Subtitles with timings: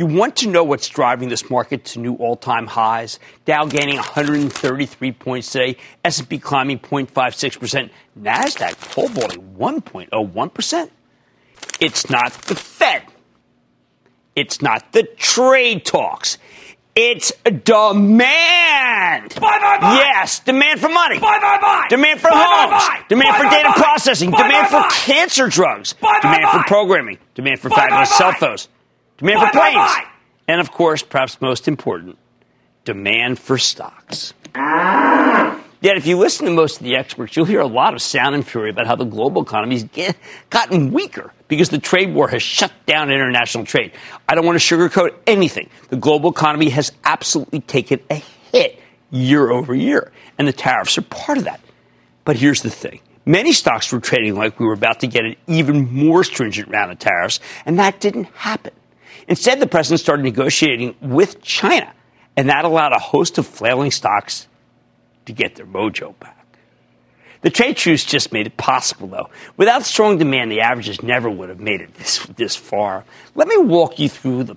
[0.00, 3.18] You want to know what's driving this market to new all-time highs?
[3.44, 10.88] Dow gaining 133 points today, S&P climbing 0.56%, Nasdaq pole vaulting 1.01%.
[11.80, 13.02] It's not the Fed.
[14.34, 16.38] It's not the trade talks.
[16.96, 17.64] It's demand.
[19.34, 19.96] Buy, buy, buy.
[19.96, 21.18] Yes, demand for money.
[21.18, 21.86] Buy, buy, buy.
[21.90, 22.70] Demand for Buy, buy, homes.
[22.88, 23.04] buy.
[23.10, 23.74] Demand Buy, for buy, data buy.
[23.82, 24.30] processing.
[24.30, 24.94] Buy, Demand buy, for buy.
[24.94, 25.92] cancer drugs.
[25.92, 26.64] Buy, buy, Demand for buy.
[26.68, 27.18] programming.
[27.34, 28.16] Demand for Buy, buy, fabulous buy.
[28.16, 28.68] cell phones.
[29.20, 29.90] Demand for planes.
[30.48, 32.18] And of course, perhaps most important,
[32.84, 34.34] demand for stocks.
[34.54, 35.60] Ah.
[35.82, 38.34] Yet, if you listen to most of the experts, you'll hear a lot of sound
[38.34, 40.16] and fury about how the global economy's get,
[40.50, 43.92] gotten weaker because the trade war has shut down international trade.
[44.28, 45.70] I don't want to sugarcoat anything.
[45.88, 48.22] The global economy has absolutely taken a
[48.52, 48.78] hit
[49.10, 51.60] year over year, and the tariffs are part of that.
[52.24, 53.00] But here's the thing.
[53.24, 56.92] Many stocks were trading like we were about to get an even more stringent round
[56.92, 58.72] of tariffs, and that didn't happen.
[59.30, 61.90] Instead, the president started negotiating with China,
[62.36, 64.48] and that allowed a host of flailing stocks
[65.26, 66.36] to get their mojo back.
[67.42, 69.30] The trade truce just made it possible, though.
[69.56, 73.04] Without strong demand, the averages never would have made it this, this far.
[73.36, 74.56] Let me walk you through the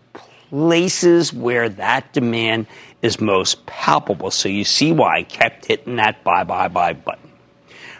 [0.49, 2.65] places where that demand
[3.03, 7.29] is most palpable so you see why I kept hitting that buy, buy, buy button.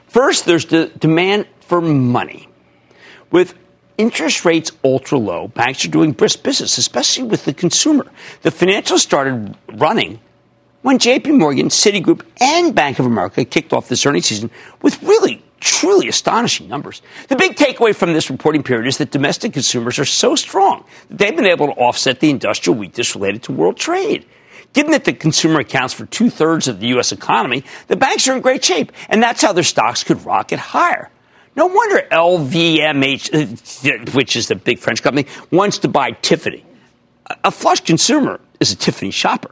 [0.07, 2.49] First, there's the demand for money.
[3.31, 3.53] With
[3.97, 8.05] interest rates ultra low, banks are doing brisk business, especially with the consumer.
[8.41, 10.19] The financials started running
[10.81, 15.43] when JP Morgan, Citigroup, and Bank of America kicked off this earnings season with really,
[15.59, 17.01] truly astonishing numbers.
[17.29, 21.17] The big takeaway from this reporting period is that domestic consumers are so strong that
[21.17, 24.25] they've been able to offset the industrial weakness related to world trade.
[24.73, 27.11] Given that the consumer accounts for two thirds of the U.S.
[27.11, 31.09] economy, the banks are in great shape, and that's how their stocks could rocket higher.
[31.55, 36.65] No wonder LVMH, uh, which is the big French company, wants to buy Tiffany.
[37.43, 39.51] A flush consumer is a Tiffany shopper.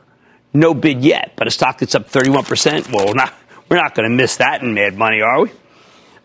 [0.54, 3.34] No bid yet, but a stock that's up 31%, well, we're not,
[3.70, 5.52] we're not going to miss that in mad money, are we?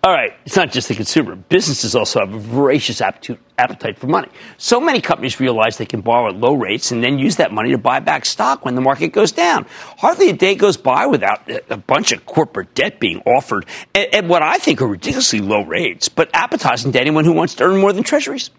[0.07, 1.35] All right, it's not just the consumer.
[1.35, 4.29] Businesses also have a voracious appetite for money.
[4.57, 7.73] So many companies realize they can borrow at low rates and then use that money
[7.73, 9.67] to buy back stock when the market goes down.
[9.99, 13.67] Hardly a day goes by without a bunch of corporate debt being offered
[13.97, 17.57] at, at what I think are ridiculously low rates, but appetizing to anyone who wants
[17.57, 18.51] to earn more than treasuries.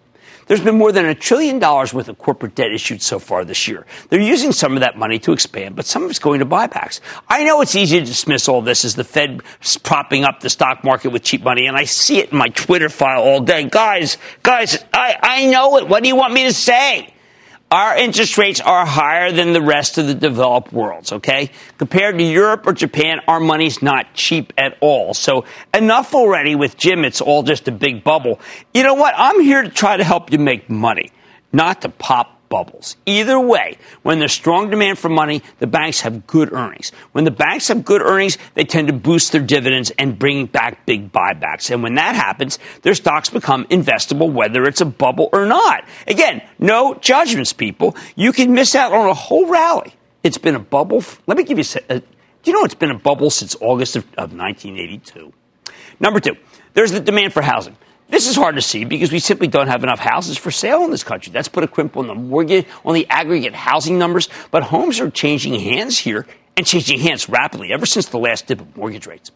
[0.48, 3.68] There's been more than a trillion dollars worth of corporate debt issued so far this
[3.68, 3.86] year.
[4.08, 7.00] They're using some of that money to expand, but some of it's going to buybacks.
[7.28, 9.42] I know it's easy to dismiss all this as the Fed
[9.82, 12.88] propping up the stock market with cheap money, and I see it in my Twitter
[12.88, 13.64] file all day.
[13.64, 15.86] Guys, guys, I, I know it.
[15.86, 17.14] What do you want me to say?
[17.70, 21.50] Our interest rates are higher than the rest of the developed worlds, okay?
[21.76, 25.12] Compared to Europe or Japan, our money's not cheap at all.
[25.12, 25.44] So
[25.74, 27.04] enough already with Jim.
[27.04, 28.40] It's all just a big bubble.
[28.72, 29.12] You know what?
[29.18, 31.12] I'm here to try to help you make money,
[31.52, 32.96] not to pop bubbles.
[33.06, 36.92] Either way, when there's strong demand for money, the banks have good earnings.
[37.12, 40.86] When the banks have good earnings, they tend to boost their dividends and bring back
[40.86, 41.70] big buybacks.
[41.70, 45.84] And when that happens, their stocks become investable, whether it's a bubble or not.
[46.06, 47.96] Again, no judgments, people.
[48.16, 49.94] You can miss out on a whole rally.
[50.22, 51.02] It's been a bubble.
[51.26, 51.96] Let me give you a.
[51.96, 52.00] Uh,
[52.42, 55.32] do you know it's been a bubble since August of, of 1982?
[56.00, 56.36] Number two,
[56.74, 57.76] there's the demand for housing.
[58.10, 60.90] This is hard to see because we simply don't have enough houses for sale in
[60.90, 61.30] this country.
[61.30, 64.30] That's put a crimp on the mortgage, on the aggregate housing numbers.
[64.50, 66.26] But homes are changing hands here
[66.58, 69.30] and changing hands rapidly ever since the last dip of mortgage rates.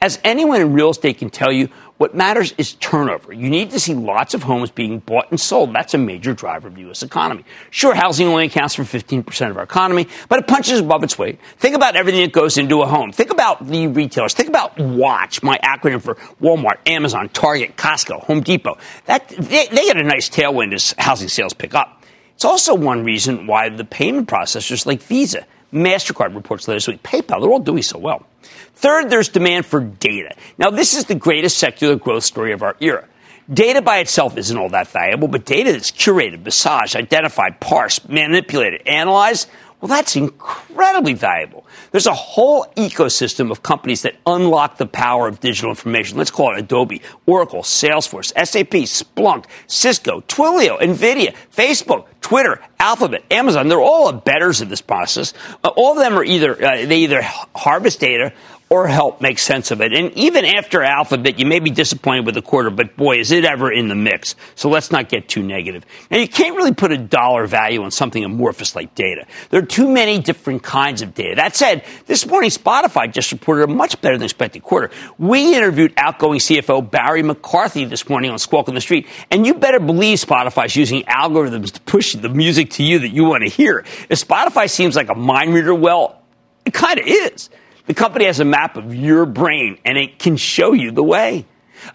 [0.00, 3.32] As anyone in real estate can tell you, what matters is turnover.
[3.32, 5.74] You need to see lots of homes being bought and sold.
[5.74, 7.02] That's a major driver of the U.S.
[7.02, 7.44] economy.
[7.70, 11.40] Sure, housing only accounts for 15% of our economy, but it punches above its weight.
[11.56, 13.10] Think about everything that goes into a home.
[13.10, 14.32] Think about the retailers.
[14.34, 18.78] Think about Watch, my acronym for Walmart, Amazon, Target, Costco, Home Depot.
[19.06, 22.04] That, they, they get a nice tailwind as housing sales pick up.
[22.36, 27.02] It's also one reason why the payment processors like Visa MasterCard reports later this week.
[27.02, 28.26] PayPal, they're all doing so well.
[28.74, 30.34] Third, there's demand for data.
[30.56, 33.06] Now, this is the greatest secular growth story of our era.
[33.52, 38.86] Data by itself isn't all that valuable, but data that's curated, massaged, identified, parsed, manipulated,
[38.86, 39.48] analyzed,
[39.80, 41.64] well, that's incredibly valuable.
[41.90, 46.18] There's a whole ecosystem of companies that unlock the power of digital information.
[46.18, 53.68] Let's call it Adobe, Oracle, Salesforce, SAP, Splunk, Cisco, Twilio, NVIDIA, Facebook, Twitter, Alphabet, Amazon.
[53.68, 55.32] They're all betters of this process.
[55.64, 58.32] Uh, all of them are either, uh, they either harvest data
[58.70, 59.94] or help make sense of it.
[59.94, 63.44] And even after Alphabet, you may be disappointed with the quarter, but boy, is it
[63.44, 64.34] ever in the mix.
[64.56, 65.86] So let's not get too negative.
[66.10, 69.26] Now, you can't really put a dollar value on something amorphous like data.
[69.50, 71.36] There are too many different kinds of data.
[71.36, 74.90] That said, this morning Spotify just reported a much better than expected quarter.
[75.18, 79.54] We interviewed outgoing CFO Barry McCarthy this morning on Squawk on the Street, and you
[79.54, 83.50] better believe Spotify's using algorithms to push the music to you that you want to
[83.50, 83.84] hear.
[84.10, 86.22] If Spotify seems like a mind reader, well,
[86.66, 87.48] it kind of is.
[87.88, 91.46] The company has a map of your brain and it can show you the way.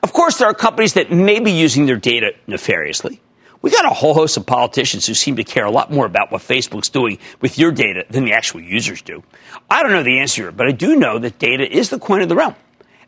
[0.01, 3.21] Of course, there are companies that may be using their data nefariously.
[3.61, 6.31] We got a whole host of politicians who seem to care a lot more about
[6.31, 9.21] what Facebook's doing with your data than the actual users do.
[9.69, 12.27] I don't know the answer, but I do know that data is the coin of
[12.27, 12.55] the realm.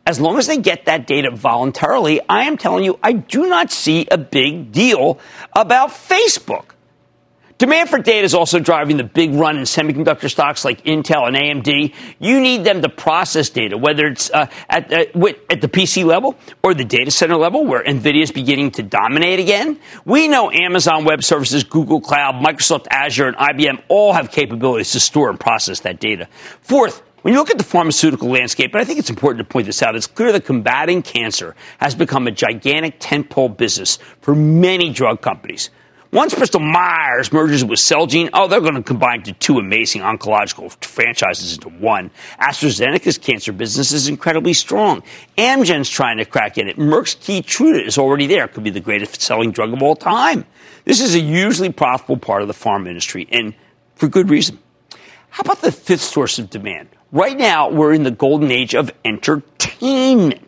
[0.05, 3.71] As long as they get that data voluntarily, I am telling you, I do not
[3.71, 5.19] see a big deal
[5.55, 6.74] about Facebook.
[7.57, 11.37] Demand for data is also driving the big run in semiconductor stocks like Intel and
[11.37, 11.93] AMD.
[12.19, 15.05] You need them to process data, whether it's uh, at, uh,
[15.49, 19.39] at the PC level or the data center level, where NVIDIA is beginning to dominate
[19.39, 19.79] again.
[20.03, 24.99] We know Amazon Web Services, Google Cloud, Microsoft Azure, and IBM all have capabilities to
[24.99, 26.27] store and process that data.
[26.59, 29.65] Fourth, when you look at the pharmaceutical landscape, and I think it's important to point
[29.65, 34.91] this out, it's clear that combating cancer has become a gigantic tentpole business for many
[34.91, 35.69] drug companies.
[36.15, 40.71] Once Bristol Myers merges with Celgene, oh, they're going to combine to two amazing oncological
[40.81, 42.09] franchises into one.
[42.39, 45.03] AstraZeneca's cancer business is incredibly strong.
[45.37, 46.77] Amgen's trying to crack in it.
[46.77, 48.47] Merck's Keytruda is already there.
[48.47, 50.45] Could be the greatest selling drug of all time.
[50.85, 53.53] This is a hugely profitable part of the pharma industry, and
[53.95, 54.57] for good reason.
[55.31, 56.87] How about the fifth source of demand?
[57.11, 60.44] Right now, we're in the golden age of entertainment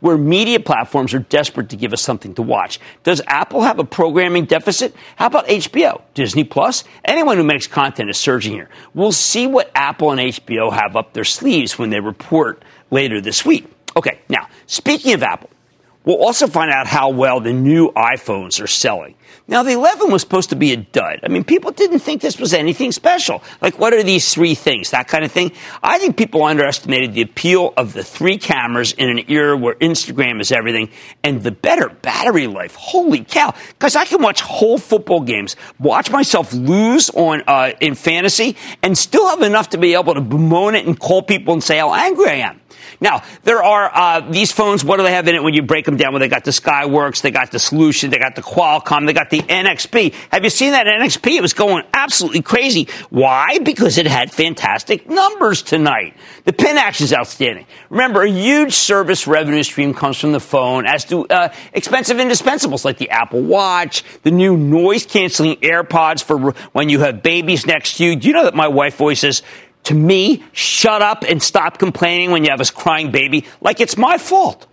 [0.00, 2.80] where media platforms are desperate to give us something to watch.
[3.02, 4.94] Does Apple have a programming deficit?
[5.16, 6.84] How about HBO, Disney Plus?
[7.04, 8.68] Anyone who makes content is surging here.
[8.94, 13.44] We'll see what Apple and HBO have up their sleeves when they report later this
[13.44, 13.66] week.
[13.96, 15.50] Okay, now, speaking of Apple,
[16.04, 19.14] we'll also find out how well the new iPhones are selling.
[19.46, 21.20] Now, the 11 was supposed to be a dud.
[21.24, 23.42] I mean, people didn't think this was anything special.
[23.60, 24.90] Like, what are these three things?
[24.90, 25.52] That kind of thing.
[25.82, 30.40] I think people underestimated the appeal of the three cameras in an era where Instagram
[30.40, 30.90] is everything
[31.24, 32.76] and the better battery life.
[32.76, 33.52] Holy cow.
[33.80, 38.96] Guys, I can watch whole football games, watch myself lose on, uh, in fantasy, and
[38.96, 41.92] still have enough to be able to bemoan it and call people and say how
[41.92, 42.60] angry I am.
[43.00, 44.84] Now, there are uh, these phones.
[44.84, 46.12] What do they have in it when you break them down?
[46.12, 49.30] Well, they got the Skyworks, they got the Solution, they got the Qualcomm, they got
[49.30, 50.12] the NXP.
[50.30, 51.36] Have you seen that NXP?
[51.36, 52.88] It was going absolutely crazy.
[53.08, 53.58] Why?
[53.58, 56.14] Because it had fantastic numbers tonight.
[56.44, 57.66] The pin action is outstanding.
[57.88, 62.84] Remember, a huge service revenue stream comes from the phone, as do uh, expensive indispensables
[62.84, 67.96] like the Apple Watch, the new noise canceling AirPods for when you have babies next
[67.96, 68.16] to you.
[68.16, 69.42] Do you know that my wife says,
[69.84, 73.96] to me, shut up and stop complaining when you have a crying baby like it's
[73.96, 74.66] my fault.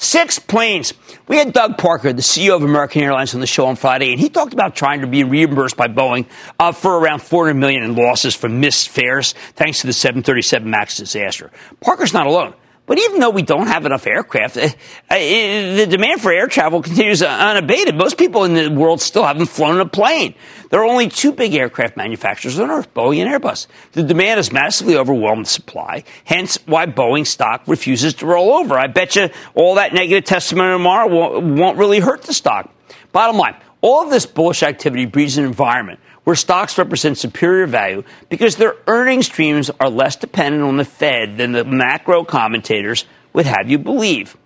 [0.00, 0.94] Six planes.
[1.26, 4.20] We had Doug Parker, the CEO of American Airlines, on the show on Friday, and
[4.20, 6.26] he talked about trying to be reimbursed by Boeing
[6.60, 10.96] uh, for around 400 million in losses from missed fares, thanks to the 737 Max
[10.96, 11.50] disaster.
[11.80, 12.54] Parker's not alone.
[12.88, 14.68] But even though we don't have enough aircraft, uh,
[15.10, 17.94] uh, the demand for air travel continues unabated.
[17.94, 20.34] Most people in the world still haven't flown a plane.
[20.70, 23.66] There are only two big aircraft manufacturers on Earth, Boeing and Airbus.
[23.92, 28.78] The demand has massively overwhelmed the supply, hence why Boeing stock refuses to roll over.
[28.78, 32.72] I bet you all that negative testimony tomorrow won't, won't really hurt the stock.
[33.12, 38.02] Bottom line, all of this bullish activity breeds an environment where stocks represent superior value
[38.28, 43.46] because their earning streams are less dependent on the Fed than the macro commentators would
[43.46, 44.36] have you believe.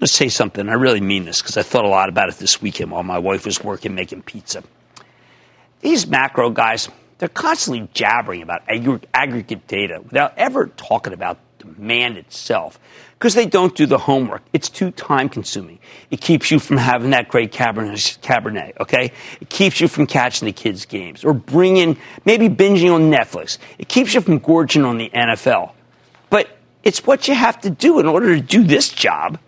[0.00, 0.68] Let's say something.
[0.68, 3.18] I really mean this because I thought a lot about it this weekend while my
[3.18, 4.64] wife was working making pizza.
[5.80, 6.88] These macro guys,
[7.18, 12.78] they're constantly jabbering about aggregate data without ever talking about demand itself
[13.22, 14.42] because they don't do the homework.
[14.52, 15.78] It's too time consuming.
[16.10, 19.12] It keeps you from having that great Cabernet, Cabernet, okay?
[19.40, 23.58] It keeps you from catching the kids' games or bringing, maybe binging on Netflix.
[23.78, 25.70] It keeps you from gorging on the NFL.
[26.30, 26.48] But
[26.82, 29.38] it's what you have to do in order to do this job.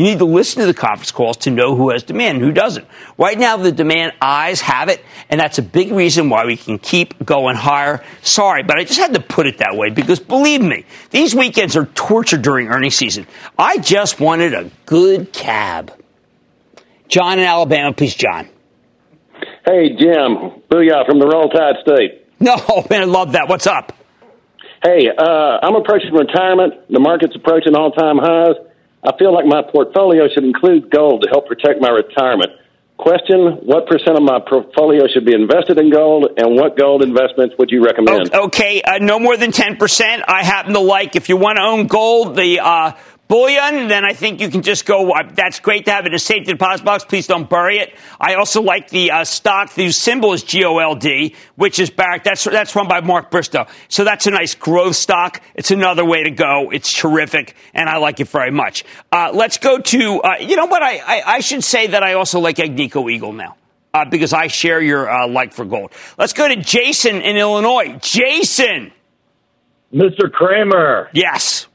[0.00, 2.52] You need to listen to the conference calls to know who has demand and who
[2.52, 2.86] doesn't.
[3.18, 6.78] Right now, the demand eyes have it, and that's a big reason why we can
[6.78, 8.02] keep going higher.
[8.22, 11.76] Sorry, but I just had to put it that way because believe me, these weekends
[11.76, 13.26] are torture during earnings season.
[13.58, 15.92] I just wanted a good cab.
[17.08, 18.48] John in Alabama, please, John.
[19.66, 20.62] Hey, Jim.
[20.70, 22.26] Booyah from the Roll Tide State.
[22.40, 22.56] No,
[22.88, 23.50] man, I love that.
[23.50, 23.92] What's up?
[24.82, 26.88] Hey, uh, I'm approaching retirement.
[26.88, 28.69] The market's approaching all time highs.
[29.02, 32.52] I feel like my portfolio should include gold to help protect my retirement.
[32.98, 37.54] Question What percent of my portfolio should be invested in gold, and what gold investments
[37.58, 38.34] would you recommend?
[38.34, 40.22] Okay, uh, no more than 10%.
[40.28, 42.92] I happen to like, if you want to own gold, the uh,
[43.30, 45.12] bullion, then I think you can just go.
[45.12, 47.04] Uh, that's great to have in a safety deposit box.
[47.04, 47.96] Please don't bury it.
[48.20, 49.72] I also like the uh, stock.
[49.72, 52.24] The symbol is GOLD, which is Barrick.
[52.24, 53.66] That's that's run by Mark Bristow.
[53.88, 55.40] So that's a nice growth stock.
[55.54, 56.70] It's another way to go.
[56.70, 58.84] It's terrific, and I like it very much.
[59.12, 60.20] Uh, let's go to.
[60.20, 60.82] Uh, you know what?
[60.82, 63.56] I, I, I should say that I also like Agnico Eagle now.
[63.92, 65.92] Uh, because I share your uh, like for gold.
[66.16, 67.98] Let's go to Jason in Illinois.
[68.00, 68.92] Jason.
[69.92, 70.30] Mr.
[70.30, 71.10] Cramer.
[71.12, 71.66] Yes.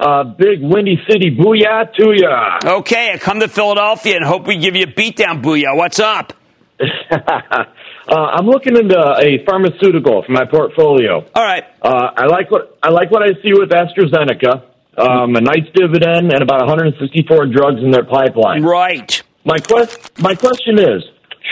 [0.00, 2.78] Uh, big Windy City booyah to ya.
[2.78, 5.76] Okay, I come to Philadelphia and hope we give you a beatdown booyah.
[5.76, 6.32] What's up?
[6.80, 7.64] uh,
[8.08, 11.22] I'm looking into a pharmaceutical for my portfolio.
[11.34, 11.64] All right.
[11.82, 14.64] Uh, I like what I like what I see with AstraZeneca.
[14.96, 18.62] Um, a nice dividend and about 164 drugs in their pipeline.
[18.62, 19.22] Right.
[19.44, 21.02] My quest my question is: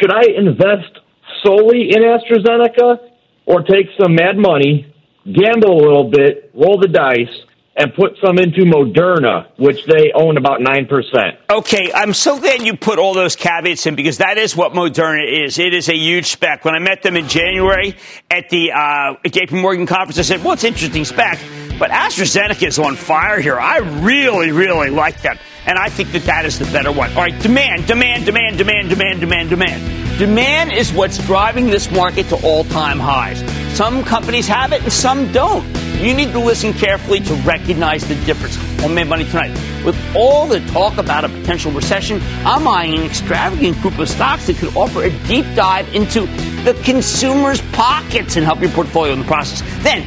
[0.00, 1.00] Should I invest
[1.45, 3.11] solely in AstraZeneca,
[3.45, 4.90] or take some mad money,
[5.26, 7.45] gamble a little bit, roll the dice?
[7.78, 11.37] And put some into Moderna, which they own about 9%.
[11.49, 15.47] Okay, I'm so glad you put all those caveats in because that is what Moderna
[15.47, 15.61] is.
[15.61, 16.64] It is a huge spec.
[16.64, 17.94] When I met them in January
[18.30, 21.38] at the uh, JP Morgan conference, I said, well, it's interesting spec,
[21.78, 23.58] but AstraZeneca is on fire here.
[23.58, 25.38] I really, really like them.
[25.68, 27.10] And I think that that is the better one.
[27.10, 30.18] All right, demand, demand, demand, demand, demand, demand, demand.
[30.18, 33.38] Demand is what's driving this market to all time highs.
[33.76, 35.66] Some companies have it and some don't.
[35.98, 39.50] You need to listen carefully to recognize the difference on Mad Money Tonight.
[39.84, 44.46] With all the talk about a potential recession, I'm eyeing an extravagant group of stocks
[44.46, 46.20] that could offer a deep dive into
[46.64, 49.60] the consumer's pockets and help your portfolio in the process.
[49.82, 50.06] Then,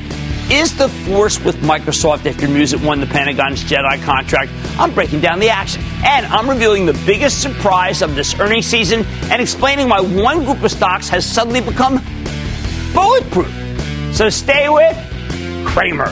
[0.49, 4.51] is the force with Microsoft after it won the Pentagon's JEDI contract?
[4.79, 5.81] I'm breaking down the action.
[6.03, 10.63] And I'm revealing the biggest surprise of this earnings season and explaining why one group
[10.63, 12.01] of stocks has suddenly become
[12.93, 13.53] bulletproof.
[14.15, 14.97] So stay with
[15.65, 16.09] Cramer.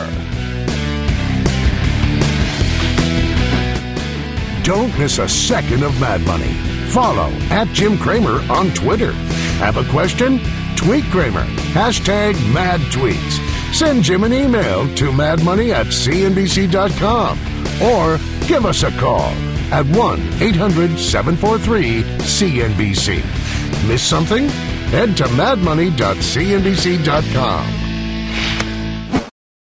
[4.64, 6.54] Don't miss a second of Mad Money.
[6.92, 9.14] Follow at Jim Cramer on Twitter.
[9.60, 10.40] Have a question?
[10.76, 11.44] Tweet Cramer.
[11.74, 13.59] Hashtag mad tweets.
[13.74, 17.38] Send Jim an email to madmoney at cnbc.com
[17.82, 19.32] or give us a call
[19.72, 23.24] at 1 800 743 CNBC.
[23.88, 24.50] Miss something?
[24.90, 27.66] Head to madmoney.cnbc.com.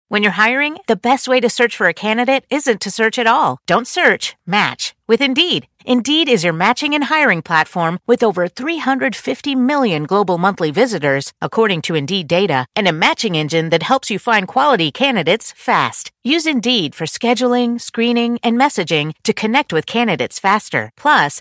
[0.08, 3.28] When you're hiring, the best way to search for a candidate isn't to search at
[3.28, 3.60] all.
[3.66, 5.68] Don't search, match with Indeed.
[5.86, 11.80] Indeed is your matching and hiring platform with over 350 million global monthly visitors, according
[11.82, 16.10] to Indeed data, and a matching engine that helps you find quality candidates fast.
[16.22, 20.90] Use Indeed for scheduling, screening, and messaging to connect with candidates faster.
[20.98, 21.40] Plus,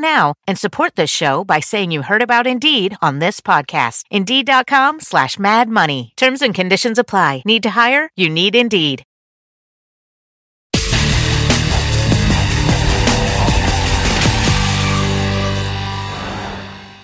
[0.00, 4.04] now and support this show by saying you heard about Indeed on this podcast.
[4.10, 6.12] Indeed.com slash Mad Money.
[6.16, 7.42] Terms and conditions apply.
[7.44, 8.10] Need to hire?
[8.16, 9.04] You need Indeed.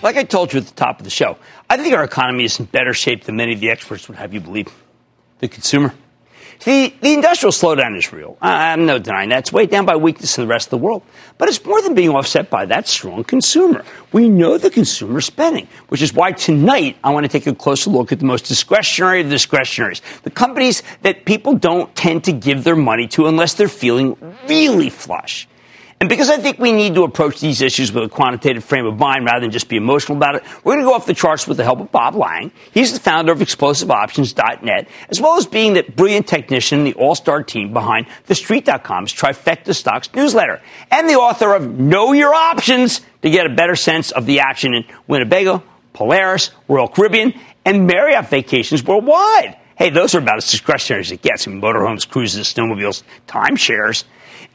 [0.03, 1.37] Like I told you at the top of the show,
[1.69, 4.33] I think our economy is in better shape than many of the experts would have
[4.33, 4.67] you believe.
[5.39, 5.93] The consumer.
[6.63, 8.37] The, the industrial slowdown is real.
[8.41, 9.39] I'm no denying that.
[9.39, 11.03] It's weighed down by weakness in the rest of the world.
[11.37, 13.85] But it's more than being offset by that strong consumer.
[14.11, 17.89] We know the consumer spending, which is why tonight I want to take a closer
[17.89, 20.01] look at the most discretionary of the discretionaries.
[20.23, 24.89] The companies that people don't tend to give their money to unless they're feeling really
[24.89, 25.47] flush.
[25.99, 28.99] And because I think we need to approach these issues with a quantitative frame of
[28.99, 31.47] mind rather than just be emotional about it, we're going to go off the charts
[31.47, 32.51] with the help of Bob Lang.
[32.71, 37.41] He's the founder of ExplosiveOptions.net, as well as being the brilliant technician in the all-star
[37.41, 40.61] team behind TheStreet.com's Trifecta Stocks newsletter,
[40.91, 44.75] and the author of Know Your Options to get a better sense of the action
[44.75, 45.63] in Winnebago,
[45.93, 47.33] Polaris, Royal Caribbean,
[47.65, 49.57] and Marriott Vacations worldwide.
[49.75, 51.47] Hey, those are about as discretionary as it gets.
[51.47, 54.03] I mean, motorhomes, cruises, snowmobiles, timeshares.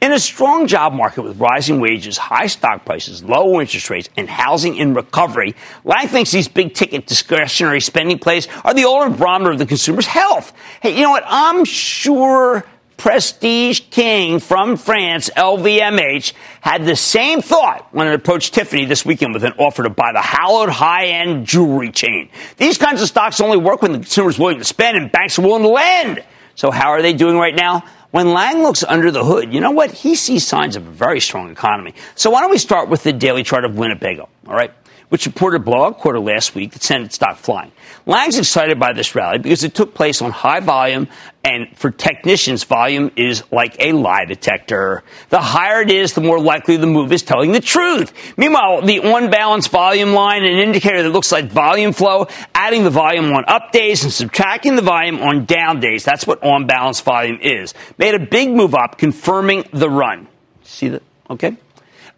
[0.03, 4.29] In a strong job market with rising wages, high stock prices, low interest rates, and
[4.29, 5.55] housing in recovery,
[5.85, 10.05] Lang thinks these big ticket discretionary spending plays are the ultimate barometer of the consumer's
[10.05, 10.51] health.
[10.81, 11.23] Hey, you know what?
[11.25, 12.65] I'm sure
[12.97, 19.33] Prestige King from France, LVMH, had the same thought when it approached Tiffany this weekend
[19.33, 22.29] with an offer to buy the hallowed high end jewelry chain.
[22.57, 25.43] These kinds of stocks only work when the consumer's willing to spend and banks are
[25.43, 26.25] willing to lend.
[26.55, 27.85] So, how are they doing right now?
[28.13, 29.89] When Lang looks under the hood, you know what?
[29.89, 31.95] He sees signs of a very strong economy.
[32.13, 34.71] So why don't we start with the daily chart of Winnebago, all right?
[35.09, 37.71] Which reported a blowout quarter last week that sent its stock flying.
[38.05, 41.07] Lang's excited by this rally because it took place on high volume,
[41.45, 45.03] and for technicians, volume is like a lie detector.
[45.29, 48.13] The higher it is, the more likely the move is telling the truth.
[48.37, 52.89] Meanwhile, the on balance volume line, an indicator that looks like volume flow, adding the
[52.89, 56.03] volume on up days and subtracting the volume on down days.
[56.03, 57.73] That's what on balance volume is.
[57.97, 60.27] Made a big move up, confirming the run.
[60.63, 61.03] See that?
[61.29, 61.55] Okay.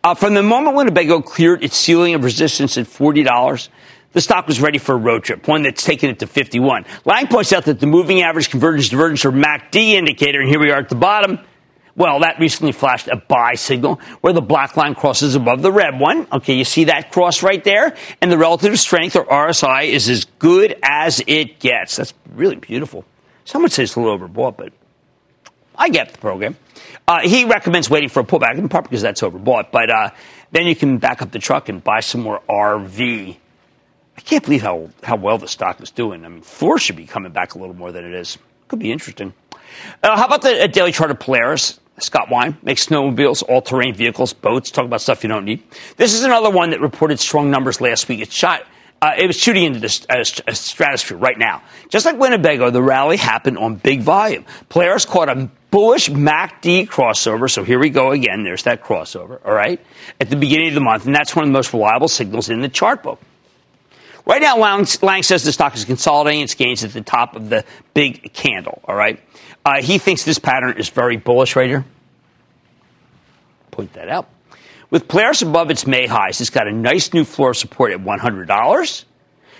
[0.04, 3.70] Uh, from the moment Winnebago cleared its ceiling of resistance at $40,
[4.16, 6.86] the stock was ready for a road trip, one that's taken it to 51.
[7.04, 10.72] Lang points out that the moving average convergence divergence or MACD indicator, and here we
[10.72, 11.38] are at the bottom,
[11.98, 16.00] well, that recently flashed a buy signal where the black line crosses above the red
[16.00, 16.28] one.
[16.32, 17.96] Okay, you see that cross right there?
[18.22, 21.98] And the relative strength or RSI is as good as it gets.
[21.98, 23.04] That's really beautiful.
[23.44, 24.74] Someone says it's a little overbought, but
[25.76, 26.56] I get the program.
[27.06, 30.10] Uh, he recommends waiting for a pullback, in part because that's overbought, but uh,
[30.52, 33.38] then you can back up the truck and buy some more RV.
[34.18, 36.26] I can't believe how, how well the stock is doing.
[36.26, 38.38] I mean, Thor should be coming back a little more than it is.
[38.68, 39.34] Could be interesting.
[40.02, 41.80] Uh, how about the uh, daily chart of Polaris?
[42.00, 45.64] Scott Wine makes snowmobiles, all terrain vehicles, boats, talk about stuff you don't need.
[45.96, 48.20] This is another one that reported strong numbers last week.
[48.20, 48.66] It shot.
[49.02, 51.62] Uh, it was shooting into the uh, stratosphere right now.
[51.90, 54.46] Just like Winnebago, the rally happened on big volume.
[54.68, 57.50] Polaris caught a bullish MACD crossover.
[57.50, 58.44] So here we go again.
[58.44, 59.80] There's that crossover, all right,
[60.20, 61.06] at the beginning of the month.
[61.06, 63.20] And that's one of the most reliable signals in the chart book.
[64.26, 67.50] Right now, Lang, Lang, says the stock is consolidating its gains at the top of
[67.50, 68.82] the big candle.
[68.86, 69.20] All right.
[69.64, 71.86] Uh, he thinks this pattern is very bullish right here.
[73.72, 74.30] Point that out.
[74.90, 78.00] With Polaris above its May highs, it's got a nice new floor of support at
[78.00, 79.06] $100.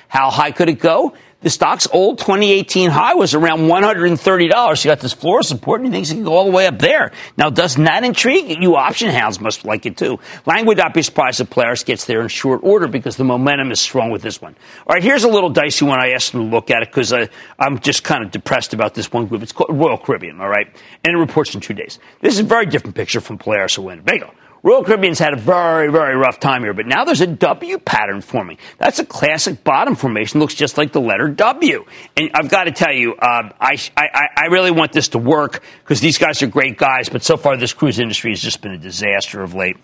[0.08, 1.14] How high could it go?
[1.46, 4.84] The stock's old 2018 high was around $130.
[4.84, 6.80] You got this floor support, and he thinks it can go all the way up
[6.80, 7.12] there.
[7.38, 8.64] Now, doesn't that intrigue?
[8.64, 10.18] You option hounds must like it too.
[10.48, 13.70] Lang would not be surprised if Polaris gets there in short order because the momentum
[13.70, 14.56] is strong with this one.
[14.88, 16.00] All right, here's a little dicey one.
[16.00, 19.14] I asked him to look at it because I'm just kind of depressed about this
[19.14, 19.44] one group.
[19.44, 20.76] It's called Royal Caribbean, all right?
[21.04, 22.00] And it reports in two days.
[22.22, 24.34] This is a very different picture from Polaris or Winnebago.
[24.66, 28.22] Royal Caribbean's had a very, very rough time here, but now there's a W pattern
[28.22, 28.58] forming.
[28.80, 30.40] That's a classic bottom formation.
[30.40, 31.86] Looks just like the letter W.
[32.18, 35.62] And I've got to tell you, uh, I, I, I really want this to work
[35.84, 38.72] because these guys are great guys, but so far this cruise industry has just been
[38.72, 39.78] a disaster of late.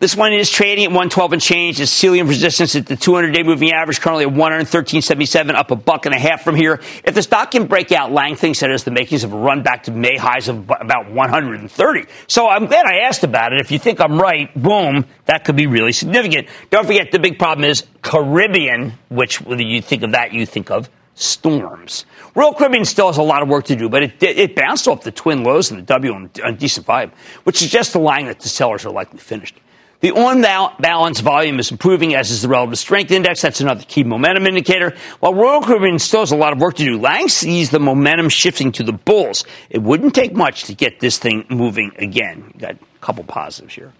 [0.00, 1.78] This one is trading at 112 and change.
[1.78, 6.06] It's ceiling resistance at the 200 day moving average, currently at 113.77, up a buck
[6.06, 6.80] and a half from here.
[7.04, 9.62] If the stock can break out, Lang thinks it has the makings of a run
[9.62, 12.06] back to May highs of about 130.
[12.28, 13.60] So I'm glad I asked about it.
[13.60, 16.48] If you think I'm right, boom, that could be really significant.
[16.70, 20.70] Don't forget, the big problem is Caribbean, which when you think of that, you think
[20.70, 22.06] of storms.
[22.34, 25.04] Royal Caribbean still has a lot of work to do, but it, it bounced off
[25.04, 27.12] the twin lows and the W on, on decent vibe,
[27.44, 29.60] which suggests the line that the sellers are likely finished.
[30.00, 30.40] The on
[30.80, 33.42] balance volume is improving, as is the relative strength index.
[33.42, 34.96] That's another key momentum indicator.
[35.20, 38.30] While Royal Caribbean still has a lot of work to do, Lang sees the momentum
[38.30, 39.44] shifting to the bulls.
[39.68, 42.54] It wouldn't take much to get this thing moving again.
[42.56, 43.92] Got a couple positives here.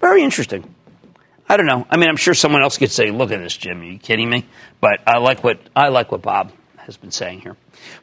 [0.00, 0.74] Very interesting.
[1.48, 1.86] I don't know.
[1.88, 3.80] I mean, I'm sure someone else could say, "Look at this, Jim.
[3.80, 4.44] Are you kidding me?"
[4.80, 6.52] But I like what I like what Bob
[6.88, 7.54] has been saying here.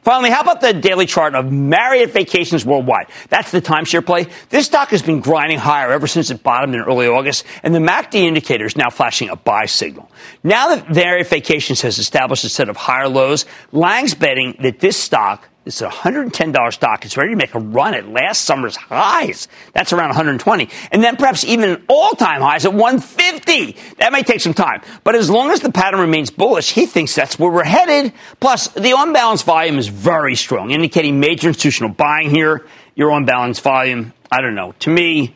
[0.02, 3.08] Finally, how about the daily chart of Marriott Vacations Worldwide?
[3.28, 4.28] That's the timeshare play.
[4.48, 7.80] This stock has been grinding higher ever since it bottomed in early August, and the
[7.80, 10.08] MACD indicator is now flashing a buy signal.
[10.44, 14.96] Now that Marriott Vacations has established a set of higher lows, Lang's betting that this
[14.96, 17.04] stock it's a $110 stock.
[17.04, 19.48] It's ready to make a run at last summer's highs.
[19.72, 20.70] That's around 120.
[20.92, 23.76] And then perhaps even all-time highs at 150.
[23.98, 24.80] That may take some time.
[25.02, 28.12] But as long as the pattern remains bullish, he thinks that's where we're headed.
[28.40, 32.64] Plus, the on-balance volume is very strong, indicating major institutional buying here.
[32.94, 34.72] Your on-balance volume, I don't know.
[34.80, 35.35] To me,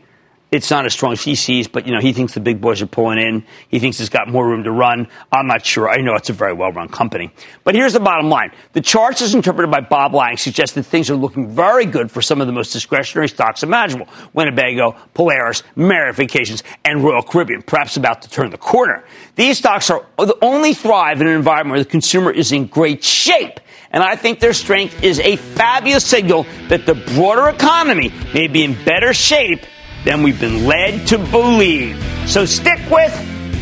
[0.51, 2.83] it's not as strong as he sees, but you know he thinks the big boys
[2.83, 3.45] are pulling in.
[3.69, 5.09] He thinks it's got more room to run.
[5.31, 5.89] I'm not sure.
[5.89, 7.31] I know it's a very well-run company.
[7.65, 11.11] But here's the bottom line: the charts, as interpreted by Bob Lang, suggest that things
[11.11, 16.17] are looking very good for some of the most discretionary stocks imaginable: Winnebago, Polaris, Marriott
[16.17, 17.63] Vacations, and Royal Caribbean.
[17.63, 19.05] Perhaps about to turn the corner.
[19.37, 20.05] These stocks are
[20.43, 23.61] only thrive in an environment where the consumer is in great shape.
[23.93, 28.63] And I think their strength is a fabulous signal that the broader economy may be
[28.63, 29.65] in better shape
[30.05, 32.03] than we've been led to believe.
[32.27, 33.13] So stick with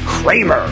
[0.06, 0.66] Cramer.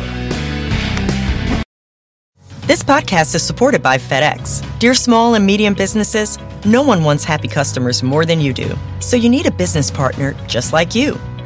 [2.63, 4.61] This podcast is supported by FedEx.
[4.81, 8.77] Dear small and medium businesses, no one wants happy customers more than you do.
[8.99, 11.17] So you need a business partner just like you.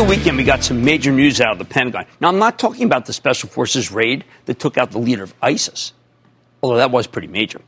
[0.00, 2.06] The weekend, we got some major news out of the Pentagon.
[2.20, 5.34] Now, I'm not talking about the Special Forces raid that took out the leader of
[5.42, 5.92] ISIS,
[6.62, 7.60] although that was pretty major.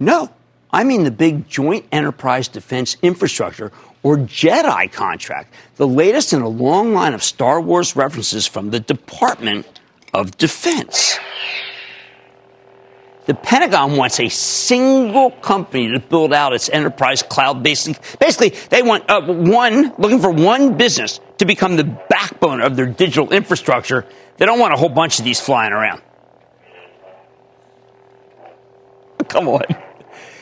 [0.00, 0.30] No,
[0.72, 3.70] I mean the big Joint Enterprise Defense Infrastructure,
[4.02, 8.80] or JEDI contract, the latest in a long line of Star Wars references from the
[8.80, 9.78] Department
[10.12, 11.20] of Defense.
[13.30, 17.62] The Pentagon wants a single company to build out its enterprise cloud.
[17.62, 22.74] Basically, basically they want uh, one, looking for one business to become the backbone of
[22.74, 24.04] their digital infrastructure.
[24.38, 26.02] They don't want a whole bunch of these flying around.
[29.28, 29.62] Come on.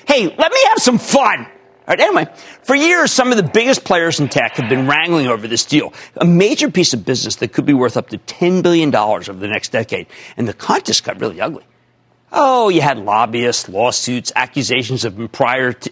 [0.07, 1.41] Hey, let me have some fun.
[1.41, 1.49] All
[1.89, 2.27] right, anyway,
[2.63, 5.93] for years, some of the biggest players in tech have been wrangling over this deal,
[6.17, 9.49] a major piece of business that could be worth up to $10 billion over the
[9.49, 10.07] next decade.
[10.39, 11.65] And the contest got really ugly.
[12.33, 15.91] Oh, you had lobbyists, lawsuits, accusations of impropriety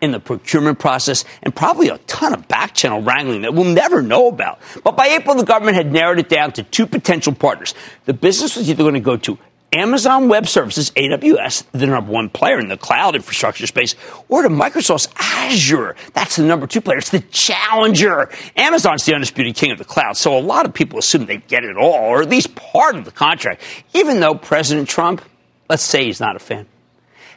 [0.00, 4.28] in the procurement process, and probably a ton of backchannel wrangling that we'll never know
[4.28, 4.60] about.
[4.84, 7.74] But by April, the government had narrowed it down to two potential partners.
[8.04, 9.38] The business was either going to go to
[9.72, 13.94] Amazon Web Services, AWS, the number one player in the cloud infrastructure space,
[14.30, 15.94] or to Microsoft's Azure.
[16.14, 16.96] That's the number two player.
[16.96, 18.30] It's the challenger.
[18.56, 21.64] Amazon's the undisputed king of the cloud, so a lot of people assume they get
[21.64, 25.22] it all, or at least part of the contract, even though President Trump,
[25.68, 26.66] let's say he's not a fan.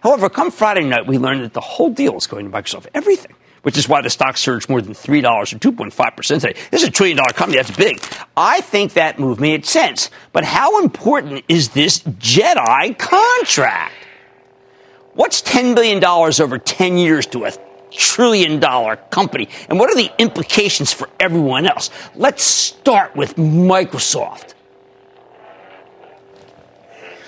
[0.01, 2.87] However, come Friday night, we learned that the whole deal is going to Microsoft.
[2.93, 6.59] Everything which is why the stock surged more than $3 or 2.5% today.
[6.71, 7.57] This is a trillion dollar company.
[7.57, 8.01] That's big.
[8.35, 10.09] I think that move made sense.
[10.33, 13.93] But how important is this JEDI contract?
[15.13, 17.51] What's $10 billion over 10 years to a
[17.91, 19.49] trillion dollar company?
[19.69, 21.89] And what are the implications for everyone else?
[22.15, 24.53] Let's start with Microsoft.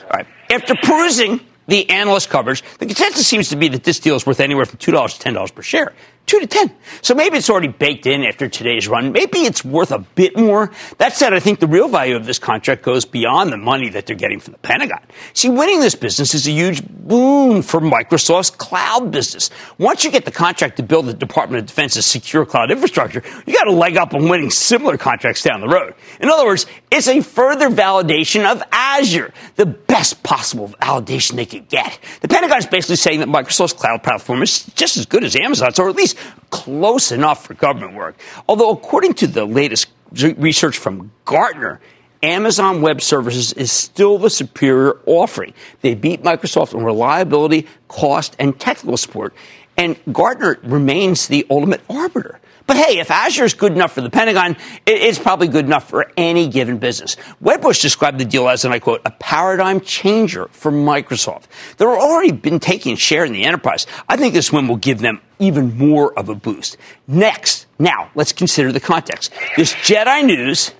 [0.04, 0.28] All right.
[0.50, 4.40] After perusing the analyst coverage, the consensus seems to be that this deal is worth
[4.40, 5.94] anywhere from $2 to $10 per share
[6.26, 6.74] two to ten.
[7.02, 9.12] So maybe it's already baked in after today's run.
[9.12, 10.72] Maybe it's worth a bit more.
[10.98, 14.06] That said, I think the real value of this contract goes beyond the money that
[14.06, 15.02] they're getting from the Pentagon.
[15.34, 19.50] See, winning this business is a huge boon for Microsoft's cloud business.
[19.78, 23.54] Once you get the contract to build the Department of Defense's secure cloud infrastructure, you
[23.54, 25.94] got a leg up on winning similar contracts down the road.
[26.20, 31.68] In other words, it's a further validation of Azure, the best possible validation they could
[31.68, 32.00] get.
[32.22, 35.80] The Pentagon is basically saying that Microsoft's cloud platform is just as good as Amazon's,
[35.80, 36.13] or at least
[36.50, 38.16] close enough for government work.
[38.48, 41.80] Although, according to the latest research from Gartner,
[42.22, 45.54] Amazon Web Services is still the superior offering.
[45.82, 49.34] They beat Microsoft in reliability, cost, and technical support.
[49.76, 52.40] And Gartner remains the ultimate arbiter.
[52.66, 56.10] But hey, if Azure is good enough for the Pentagon, it's probably good enough for
[56.16, 57.18] any given business.
[57.44, 61.44] Wedbush described the deal as, and I quote, a paradigm changer for Microsoft.
[61.76, 63.86] They've already been taking share in the enterprise.
[64.08, 66.78] I think this win will give them even more of a boost.
[67.08, 69.32] Next, now let's consider the context.
[69.56, 70.72] This Jedi news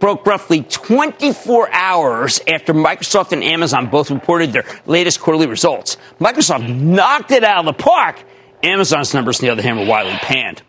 [0.00, 5.96] broke roughly 24 hours after Microsoft and Amazon both reported their latest quarterly results.
[6.20, 8.24] Microsoft knocked it out of the park
[8.62, 10.62] Amazon's numbers, on the other hand, were widely panned.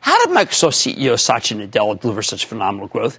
[0.00, 3.18] How did Microsoft CEO Satya Nadella deliver such phenomenal growth?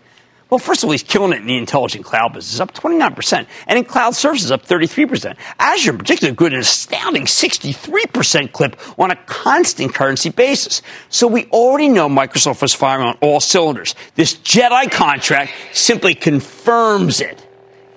[0.52, 3.80] Well, first of all, he's killing it in the intelligent cloud business, up 29%, and
[3.80, 5.38] in cloud services, up 33%.
[5.58, 10.82] Azure, in particular, at an astounding 63% clip on a constant currency basis.
[11.08, 13.96] So we already know Microsoft was firing on all cylinders.
[14.16, 17.48] This Jedi contract simply confirms it.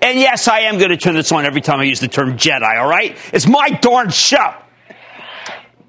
[0.01, 2.39] And yes, I am going to turn this on every time I use the term
[2.39, 3.17] Jedi, all right?
[3.33, 4.55] It's my darn show.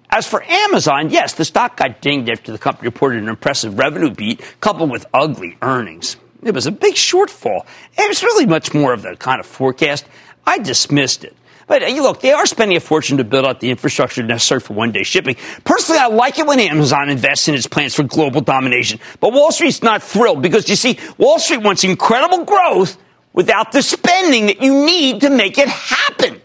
[0.09, 4.09] As for Amazon, yes, the stock got dinged after the company reported an impressive revenue
[4.09, 6.17] beat coupled with ugly earnings.
[6.43, 7.65] It was a big shortfall.
[7.97, 10.05] It was really much more of the kind of forecast.
[10.45, 11.35] I dismissed it.
[11.67, 14.59] But uh, you look, they are spending a fortune to build out the infrastructure necessary
[14.59, 15.35] for one day shipping.
[15.63, 18.99] Personally, I like it when Amazon invests in its plans for global domination.
[19.19, 22.97] But Wall Street's not thrilled because you see, Wall Street wants incredible growth
[23.33, 26.41] without the spending that you need to make it happen.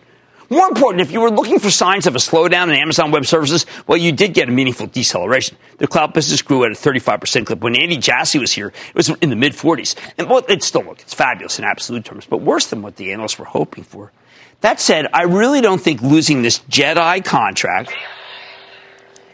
[0.53, 3.67] More important, if you were looking for signs of a slowdown in Amazon Web Services,
[3.87, 5.57] well, you did get a meaningful deceleration.
[5.79, 7.61] The cloud business grew at a 35% clip.
[7.61, 9.95] When Andy Jassy was here, it was in the mid 40s.
[10.19, 13.13] And well, it still look, it's fabulous in absolute terms, but worse than what the
[13.13, 14.11] analysts were hoping for.
[14.61, 17.95] That said, I really don't think losing this Jedi contract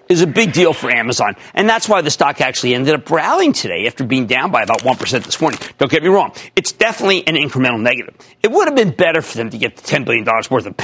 [0.09, 1.37] is a big deal for Amazon.
[1.55, 4.81] And that's why the stock actually ended up rallying today after being down by about
[4.81, 5.59] 1% this morning.
[5.79, 6.33] Don't get me wrong.
[6.55, 8.14] It's definitely an incremental negative.
[8.42, 10.75] It would have been better for them to get the $10 billion worth of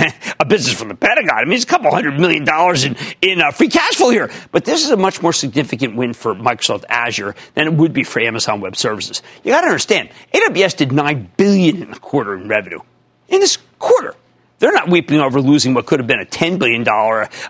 [0.41, 1.39] a business from the Pentagon.
[1.39, 4.31] I mean, it's a couple hundred million dollars in, in uh, free cash flow here.
[4.51, 8.05] But this is a much more significant win for Microsoft Azure than it would be
[8.05, 9.23] for Amazon Web Services.
[9.45, 12.81] You got to understand, AWS did 9 billion in a quarter in revenue.
[13.29, 14.15] In this quarter.
[14.63, 16.87] They're not weeping over losing what could have been a $10 billion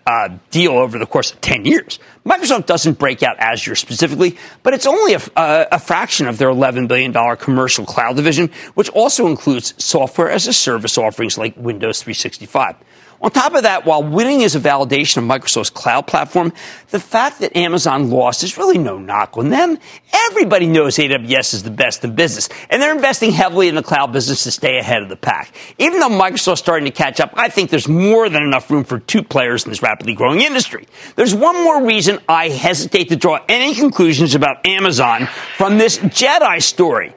[0.07, 1.98] uh, deal over the course of 10 years.
[2.25, 6.48] Microsoft doesn't break out Azure specifically, but it's only a, a, a fraction of their
[6.48, 12.01] $11 billion commercial cloud division, which also includes software as a service offerings like Windows
[12.01, 12.77] 365.
[13.22, 16.52] On top of that, while winning is a validation of Microsoft's cloud platform,
[16.90, 19.78] the fact that Amazon lost is really no knock on them.
[20.12, 24.12] Everybody knows AWS is the best in business, and they're investing heavily in the cloud
[24.12, 25.54] business to stay ahead of the pack.
[25.78, 28.98] Even though Microsoft's starting to catch up, I think there's more than enough room for
[28.98, 30.88] two players in this rapidly growing industry.
[31.14, 36.61] There's one more reason I hesitate to draw any conclusions about Amazon from this Jedi
[36.61, 37.14] story.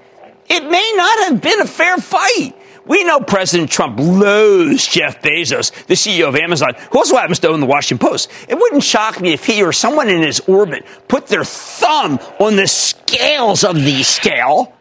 [0.47, 2.53] It may not have been a fair fight.
[2.85, 7.49] We know President Trump loathes Jeff Bezos, the CEO of Amazon, who also happens to
[7.49, 8.29] own the Washington Post.
[8.47, 12.55] It wouldn't shock me if he or someone in his orbit put their thumb on
[12.55, 14.73] the scales of the scale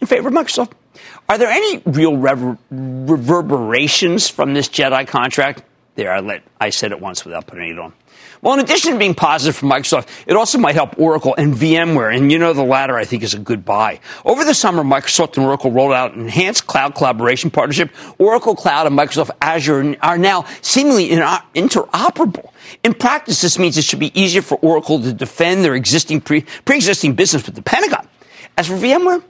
[0.00, 0.72] in favor of Microsoft.
[1.28, 5.62] Are there any real rever- reverberations from this Jedi contract?
[5.94, 7.92] There, I let I said it once without putting it on.
[8.44, 12.14] Well, in addition to being positive for Microsoft, it also might help Oracle and VMware.
[12.14, 14.00] And you know, the latter, I think, is a good buy.
[14.22, 17.90] Over the summer, Microsoft and Oracle rolled out an enhanced cloud collaboration partnership.
[18.18, 22.50] Oracle Cloud and Microsoft Azure are now seemingly uh, interoperable.
[22.82, 26.44] In practice, this means it should be easier for Oracle to defend their existing pre-
[26.66, 28.06] pre-existing business with the Pentagon.
[28.58, 29.22] As for VMware,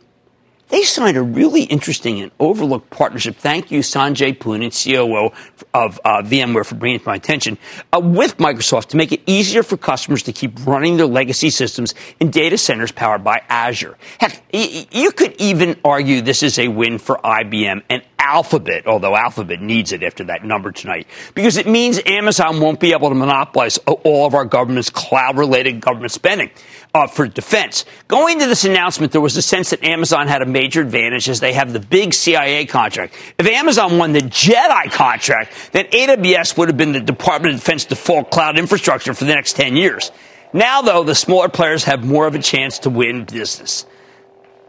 [0.68, 3.37] they signed a really interesting and overlooked partnership.
[3.37, 5.33] Thank you, Sanjay Poonen, COO
[5.72, 7.59] of uh, VMware, for bringing it to my attention,
[7.92, 11.94] uh, with Microsoft to make it easier for customers to keep running their legacy systems
[12.20, 13.96] in data centers powered by Azure.
[14.18, 19.61] Heck, you could even argue this is a win for IBM and Alphabet, although Alphabet
[19.61, 23.77] needs it after that number tonight, because it means Amazon won't be able to monopolize
[23.79, 26.50] all of our government's cloud related government spending
[26.94, 27.85] uh, for defense.
[28.09, 31.40] Going into this announcement, there was a sense that Amazon had a major advantage is
[31.40, 33.14] they have the big CIA contract.
[33.37, 37.85] If Amazon won the Jedi contract, then AWS would have been the Department of Defense
[37.85, 40.11] default cloud infrastructure for the next 10 years.
[40.55, 43.85] Now, though, the smaller players have more of a chance to win business.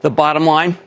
[0.01, 0.77] The bottom line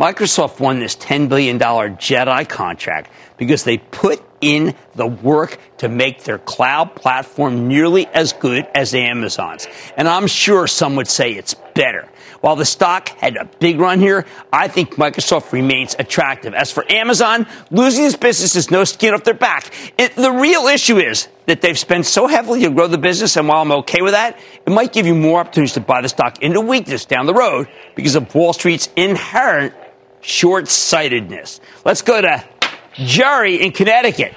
[0.00, 6.24] Microsoft won this $10 billion Jedi contract because they put in the work to make
[6.24, 9.68] their cloud platform nearly as good as Amazon's.
[9.98, 12.08] And I'm sure some would say it's better.
[12.40, 16.54] While the stock had a big run here, I think Microsoft remains attractive.
[16.54, 19.74] As for Amazon, losing this business is no skin off their back.
[19.98, 23.46] It, the real issue is that they've spent so heavily to grow the business, and
[23.46, 26.42] while I'm okay with that, it might give you more opportunities to buy the stock
[26.42, 29.74] into weakness down the road because of Wall Street's inherent
[30.22, 31.60] short sightedness.
[31.84, 32.42] Let's go to
[32.94, 34.34] Jerry in Connecticut.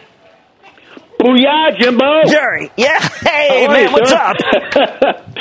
[1.20, 2.24] Booyah, Jimbo.
[2.26, 3.00] Jerry, yeah.
[3.00, 4.36] Hey, man, you, what's up?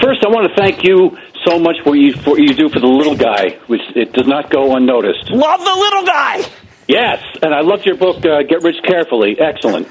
[0.00, 1.16] First, I want to thank you
[1.48, 4.26] so much for you for what you do for the little guy, which it does
[4.26, 5.30] not go unnoticed.
[5.30, 6.44] Love the little guy.
[6.86, 9.38] Yes, and I loved your book, uh, Get Rich Carefully.
[9.38, 9.88] Excellent.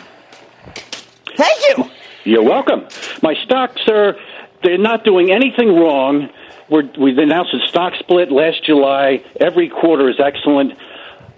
[1.35, 1.85] Thank you.
[2.23, 2.87] You're welcome.
[3.21, 4.15] My stocks are,
[4.63, 6.29] they're not doing anything wrong.
[6.69, 9.23] We're, we've announced a stock split last July.
[9.39, 10.73] Every quarter is excellent.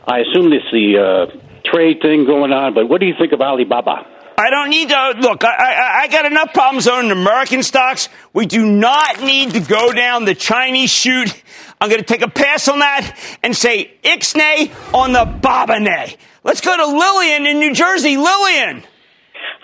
[0.07, 3.41] I assume this the uh, trade thing going on, but what do you think of
[3.41, 4.07] Alibaba?
[4.39, 5.43] I don't need to look.
[5.43, 8.07] I, I, I got enough problems owning American stocks.
[8.31, 11.43] We do not need to go down the Chinese chute.
[11.81, 16.15] I'm going to take a pass on that and say ixnay on the babane.
[16.45, 18.15] Let's go to Lillian in New Jersey.
[18.15, 18.83] Lillian.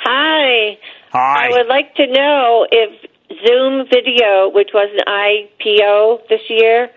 [0.03, 0.77] Hi.
[1.13, 1.47] Hi.
[1.47, 3.09] I would like to know if
[3.47, 6.89] Zoom Video, which was an IPO this year,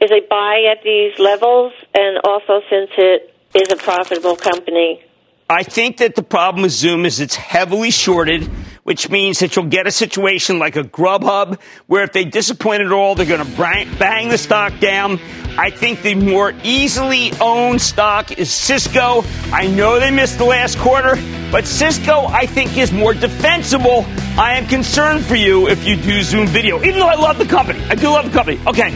[0.00, 5.04] is a buy at these levels, and also since it is a profitable company.
[5.50, 8.44] I think that the problem with Zoom is it's heavily shorted,
[8.84, 12.92] which means that you'll get a situation like a Grubhub, where if they disappoint at
[12.92, 15.18] all, they're going to bang, the stock down.
[15.58, 19.24] I think the more easily owned stock is Cisco.
[19.50, 21.16] I know they missed the last quarter,
[21.50, 24.06] but Cisco, I think, is more defensible.
[24.38, 27.44] I am concerned for you if you do Zoom video, even though I love the
[27.44, 27.82] company.
[27.88, 28.60] I do love the company.
[28.68, 28.90] Okay.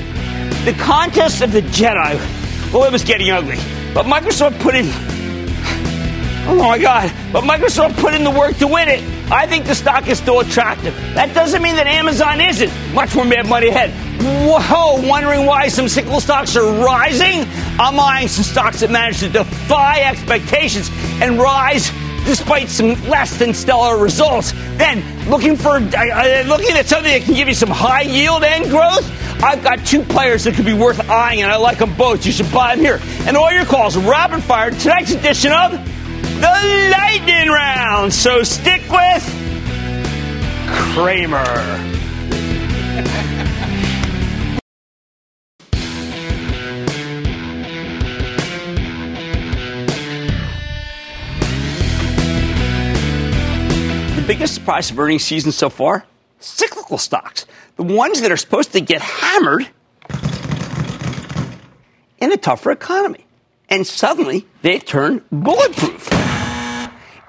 [0.64, 2.14] The contest of the Jedi,
[2.72, 3.56] well, it was getting ugly,
[3.92, 4.86] but Microsoft put in
[6.46, 7.10] Oh my God.
[7.32, 9.02] But Microsoft put in the work to win it.
[9.32, 10.94] I think the stock is still attractive.
[11.14, 12.70] That doesn't mean that Amazon isn't.
[12.92, 13.90] Much more mad money ahead.
[14.20, 17.46] Whoa, wondering why some cyclical stocks are rising?
[17.80, 20.90] I'm eyeing some stocks that manage to defy expectations
[21.22, 21.90] and rise
[22.26, 24.52] despite some less than stellar results.
[24.76, 28.44] Then, looking for uh, uh, looking at something that can give you some high yield
[28.44, 29.10] and growth.
[29.42, 32.24] I've got two players that could be worth eyeing, and I like them both.
[32.24, 33.00] You should buy them here.
[33.26, 34.70] And all your calls, rapid fire.
[34.70, 35.93] Tonight's edition of
[36.44, 38.12] the lightning round.
[38.12, 39.24] So stick with
[40.92, 41.44] Cramer.
[54.16, 56.04] the biggest surprise of earnings season so far?
[56.40, 57.46] Cyclical stocks.
[57.76, 59.68] The ones that are supposed to get hammered
[62.18, 63.26] in a tougher economy.
[63.68, 66.33] And suddenly they've turned bulletproof.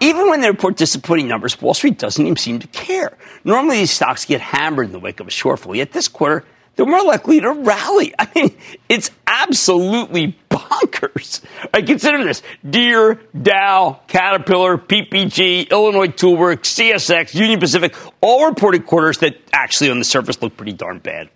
[0.05, 3.17] Even when they report disappointing numbers, Wall Street doesn't even seem to care.
[3.43, 6.85] Normally, these stocks get hammered in the wake of a shortfall, yet this quarter, they're
[6.85, 8.13] more likely to rally.
[8.19, 8.55] I mean,
[8.87, 11.41] it's absolutely bonkers.
[11.73, 19.17] I consider this Deere, Dow, Caterpillar, PPG, Illinois Toolworks, CSX, Union Pacific, all reported quarters
[19.19, 21.31] that actually on the surface look pretty darn bad.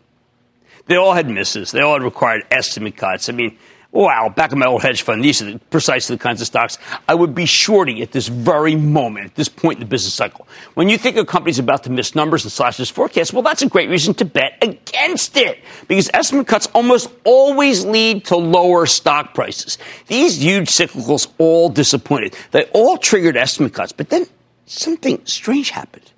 [0.85, 1.71] They all had misses.
[1.71, 3.29] They all had required estimate cuts.
[3.29, 3.57] I mean,
[3.91, 6.77] Wow, back in my old hedge fund, these are the, precisely the kinds of stocks
[7.07, 10.47] I would be shorting at this very moment, at this point in the business cycle.
[10.75, 13.63] When you think a company's about to miss numbers and slash its forecast, well, that's
[13.63, 18.85] a great reason to bet against it because estimate cuts almost always lead to lower
[18.85, 19.79] stock prices.
[20.05, 22.35] These huge cyclicals all disappointed.
[22.51, 24.27] They all triggered estimate cuts, but then
[24.67, 26.11] something strange happened.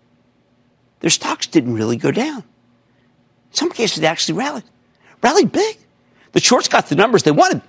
[1.00, 2.40] Their stocks didn't really go down.
[2.40, 4.66] In some cases, they actually rallied,
[5.24, 5.78] rallied big.
[6.34, 7.62] The shorts got the numbers they wanted,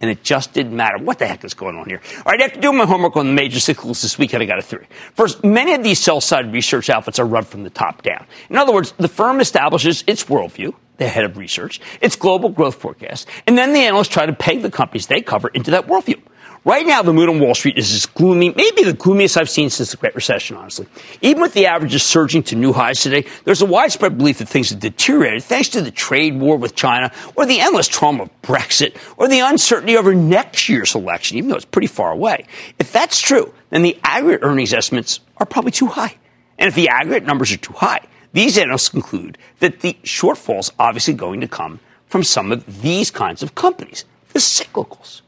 [0.00, 0.98] and it just didn't matter.
[1.02, 2.00] What the heck is going on here?
[2.18, 4.62] All right, after doing my homework on the major cyclicals this weekend, I got a
[4.62, 4.86] theory.
[5.14, 8.26] First, many of these sell side research outfits are run from the top down.
[8.50, 12.74] In other words, the firm establishes its worldview, the head of research, its global growth
[12.74, 16.20] forecast, and then the analysts try to peg the companies they cover into that worldview.
[16.64, 19.68] Right now, the mood on Wall Street is as gloomy, maybe the gloomiest I've seen
[19.68, 20.86] since the Great Recession, honestly.
[21.20, 24.70] Even with the averages surging to new highs today, there's a widespread belief that things
[24.70, 28.96] have deteriorated thanks to the trade war with China, or the endless trauma of Brexit,
[29.16, 32.46] or the uncertainty over next year's election, even though it's pretty far away.
[32.78, 36.14] If that's true, then the aggregate earnings estimates are probably too high.
[36.58, 41.14] And if the aggregate numbers are too high, these analysts conclude that the shortfall's obviously
[41.14, 45.22] going to come from some of these kinds of companies, the cyclicals.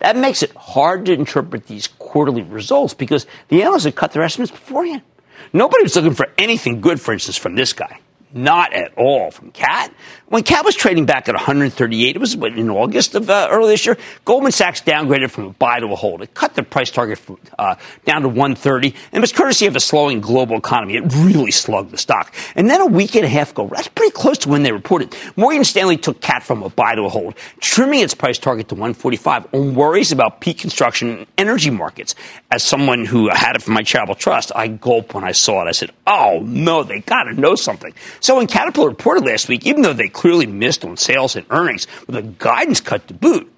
[0.00, 4.22] That makes it hard to interpret these quarterly results because the analysts had cut their
[4.22, 5.02] estimates beforehand.
[5.52, 8.00] Nobody was looking for anything good, for instance, from this guy,
[8.32, 9.92] Not at all from Cat.
[10.26, 13.86] When Cat was trading back at 138, it was in August of uh, earlier this
[13.86, 13.96] year.
[14.26, 16.20] Goldman Sachs downgraded from a buy to a hold.
[16.20, 19.74] It cut the price target from, uh, down to 130, and it was courtesy of
[19.74, 20.96] a slowing global economy.
[20.96, 22.34] It really slugged the stock.
[22.54, 25.16] And then a week and a half ago, that's pretty close to when they reported.
[25.36, 28.74] Morgan Stanley took Cat from a buy to a hold, trimming its price target to
[28.74, 32.14] 145 on worries about peak construction and energy markets.
[32.50, 35.68] As someone who had it from my charitable trust, I gulped when I saw it.
[35.68, 39.66] I said, "Oh no, they got to know something." So when Caterpillar reported last week,
[39.66, 43.52] even though they clearly missed on sales and earnings with a guidance cut to boot,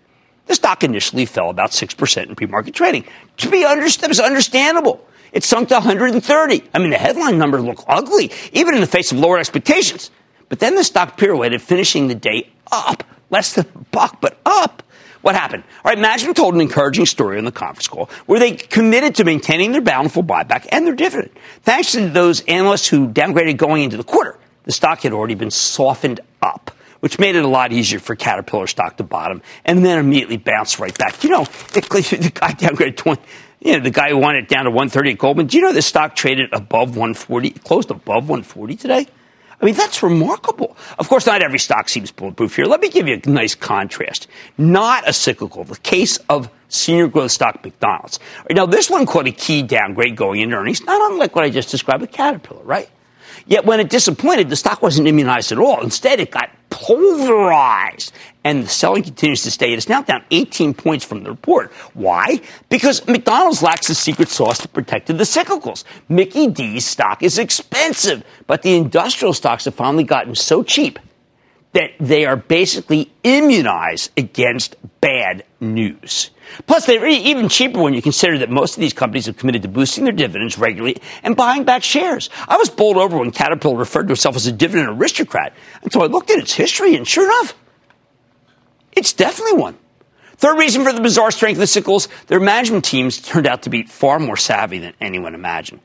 [0.47, 3.05] the stock initially fell about 6% in pre-market trading.
[3.39, 5.07] To be understood, was understandable.
[5.33, 6.63] It sunk to 130.
[6.75, 10.11] I mean, the headline numbers look ugly, even in the face of lower expectations.
[10.49, 13.05] But then the stock pirouetted, finishing the day up.
[13.31, 14.83] Less than a buck, but up.
[15.23, 15.65] What happened?
[15.85, 19.25] All right, management told an encouraging story on the conference call where they committed to
[19.25, 21.31] maintaining their bountiful buyback and their dividend.
[21.63, 24.37] Thanks to those analysts who downgraded going into the quarter,
[24.71, 28.69] the stock had already been softened up, which made it a lot easier for Caterpillar
[28.69, 31.25] stock to bottom and then immediately bounce right back.
[31.25, 31.81] You know, the,
[32.21, 33.21] the guy downgraded 20.
[33.63, 35.49] You know, the guy who wanted it down to 130 at Goldman.
[35.49, 39.09] Do you know the stock traded above 140, closed above 140 today?
[39.61, 40.77] I mean, that's remarkable.
[41.01, 42.67] Of course, not every stock seems bulletproof here.
[42.67, 44.29] Let me give you a nice contrast.
[44.57, 45.65] Not a cyclical.
[45.65, 48.21] The case of senior growth stock McDonald's.
[48.49, 51.73] Now, this one caught a key downgrade going into earnings, not unlike what I just
[51.73, 52.89] described with Caterpillar, right?
[53.51, 55.83] Yet when it disappointed, the stock wasn't immunized at all.
[55.83, 58.13] Instead, it got pulverized.
[58.45, 59.73] And the selling continues to stay.
[59.73, 61.73] It is now down 18 points from the report.
[61.93, 62.41] Why?
[62.69, 65.83] Because McDonald's lacks the secret sauce to protect the cyclicals.
[66.09, 71.01] Mickey D's stock is expensive, but the industrial stocks have finally gotten so cheap
[71.73, 76.31] that they are basically immunized against bad news.
[76.67, 79.69] Plus, they're even cheaper when you consider that most of these companies have committed to
[79.69, 82.31] boosting their dividends regularly and buying back shares.
[82.49, 85.53] I was bowled over when Caterpillar referred to itself as a dividend aristocrat.
[85.83, 87.55] And so I looked at its history, and sure enough,
[88.93, 89.79] it's definitely one.
[90.37, 93.71] Third reason for the bizarre strength of the cycles, their management teams turned out to
[93.71, 95.81] be far more savvy than anyone imagined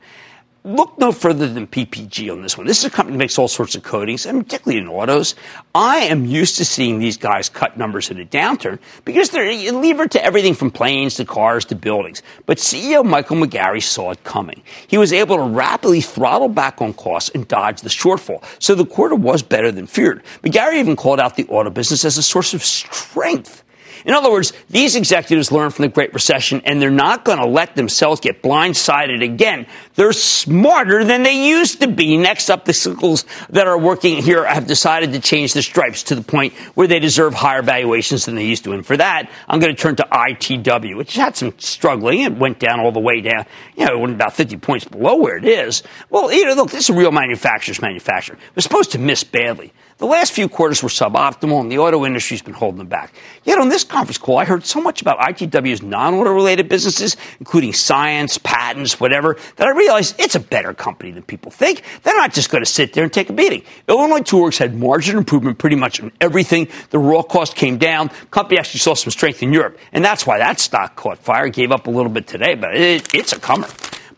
[0.66, 2.66] look no further than PPG on this one.
[2.66, 5.36] This is a company that makes all sorts of coatings, and particularly in autos.
[5.74, 10.10] I am used to seeing these guys cut numbers in a downturn because they're levered
[10.10, 12.20] to everything from planes to cars to buildings.
[12.46, 14.62] But CEO Michael McGarry saw it coming.
[14.88, 18.42] He was able to rapidly throttle back on costs and dodge the shortfall.
[18.58, 20.24] So the quarter was better than feared.
[20.42, 23.62] McGarry even called out the auto business as a source of strength.
[24.06, 27.46] In other words, these executives learned from the Great Recession and they're not going to
[27.46, 29.66] let themselves get blindsided again.
[29.96, 32.16] They're smarter than they used to be.
[32.16, 36.14] Next up, the cycles that are working here have decided to change the stripes to
[36.14, 38.72] the point where they deserve higher valuations than they used to.
[38.72, 42.20] And for that, I'm going to turn to ITW, which had some struggling.
[42.20, 43.44] It went down all the way down,
[43.76, 45.82] you know, it went about 50 points below where it is.
[46.10, 48.36] Well, you know, look, this is a real manufacturer's manufacturer.
[48.36, 49.72] It was supposed to miss badly.
[49.98, 53.14] The last few quarters were suboptimal, and the auto industry's been holding them back.
[53.44, 57.72] Yet on this conference call, I heard so much about ITW's non-auto related businesses, including
[57.72, 61.82] science, patents, whatever, that I realized it's a better company than people think.
[62.02, 63.62] They're not just going to sit there and take a beating.
[63.88, 66.68] Illinois Toolworks had margin improvement pretty much on everything.
[66.90, 68.10] The raw cost came down.
[68.30, 71.48] Company actually saw some strength in Europe, and that's why that stock caught fire.
[71.48, 73.68] Gave up a little bit today, but it, it's a comer.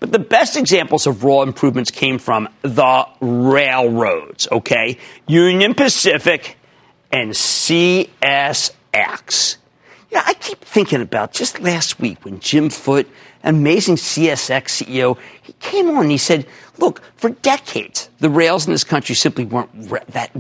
[0.01, 4.97] But the best examples of raw improvements came from the railroads, okay?
[5.27, 6.57] Union Pacific
[7.11, 8.07] and CSX.
[10.11, 13.11] Yeah, I keep thinking about just last week when Jim Foote,
[13.45, 16.47] amazing CSX CEO, he came on and he said,
[16.79, 20.31] look, for decades, the rails in this country simply weren't re- that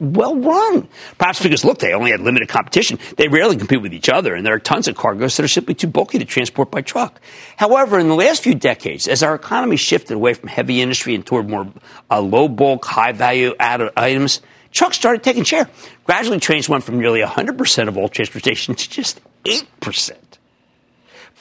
[0.00, 0.88] well run.
[1.18, 2.98] Perhaps because, look, they only had limited competition.
[3.16, 5.74] They rarely compete with each other, and there are tons of cargoes that are simply
[5.74, 7.20] too bulky to transport by truck.
[7.56, 11.24] However, in the last few decades, as our economy shifted away from heavy industry and
[11.24, 11.66] toward more
[12.10, 14.40] uh, low bulk, high value added items,
[14.72, 15.68] trucks started taking share.
[16.04, 20.12] Gradually, trains went from nearly 100% of all transportation to just 8%.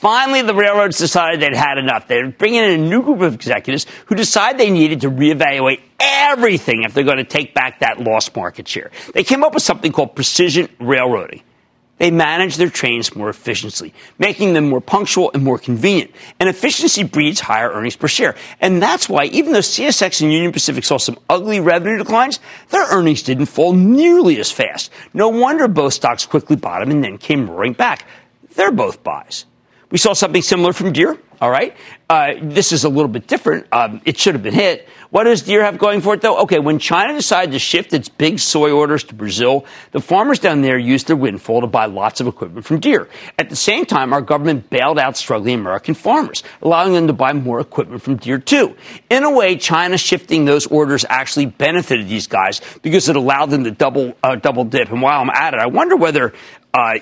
[0.06, 2.08] Finally, the railroads decided they'd had enough.
[2.08, 6.84] They're bringing in a new group of executives who decided they needed to reevaluate everything
[6.84, 8.92] if they're going to take back that lost market share.
[9.16, 11.42] They came up with something called precision railroading.
[11.98, 16.12] They manage their trains more efficiently, making them more punctual and more convenient.
[16.40, 18.36] And efficiency breeds higher earnings per share.
[18.62, 22.40] And that's why, even though CSX and Union Pacific saw some ugly revenue declines,
[22.70, 24.92] their earnings didn't fall nearly as fast.
[25.16, 28.06] No wonder both stocks quickly bottomed and then came roaring back.
[28.54, 29.46] They're both buys.
[29.92, 31.18] We saw something similar from Deere.
[31.42, 31.76] All right.
[32.10, 33.68] Uh, this is a little bit different.
[33.72, 34.88] Um, it should have been hit.
[35.10, 36.40] What does Deere have going for it, though?
[36.42, 40.62] Okay, when China decided to shift its big soy orders to Brazil, the farmers down
[40.62, 43.10] there used their windfall to buy lots of equipment from Deere.
[43.38, 47.34] At the same time, our government bailed out struggling American farmers, allowing them to buy
[47.34, 48.76] more equipment from Deere, too.
[49.10, 53.64] In a way, China shifting those orders actually benefited these guys because it allowed them
[53.66, 54.92] to double, uh, double dip.
[54.92, 56.34] And while I'm at it, I wonder whether
[56.76, 57.00] uh,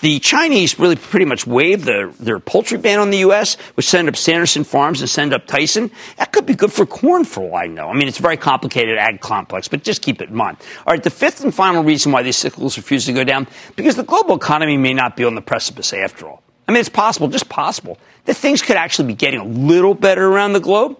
[0.00, 4.08] the Chinese really pretty much waived their, their poultry ban on the U.S., which send
[4.08, 5.90] up Sanderson Farms and send up Tyson.
[6.16, 7.90] That could be good for corn for all I know.
[7.90, 10.56] I mean, it's a very complicated ag complex, but just keep it in mind.
[10.86, 13.46] All right, the fifth and final reason why these cycles refuse to go down,
[13.76, 16.42] because the global economy may not be on the precipice after all.
[16.66, 20.26] I mean, it's possible, just possible, that things could actually be getting a little better
[20.26, 20.96] around the globe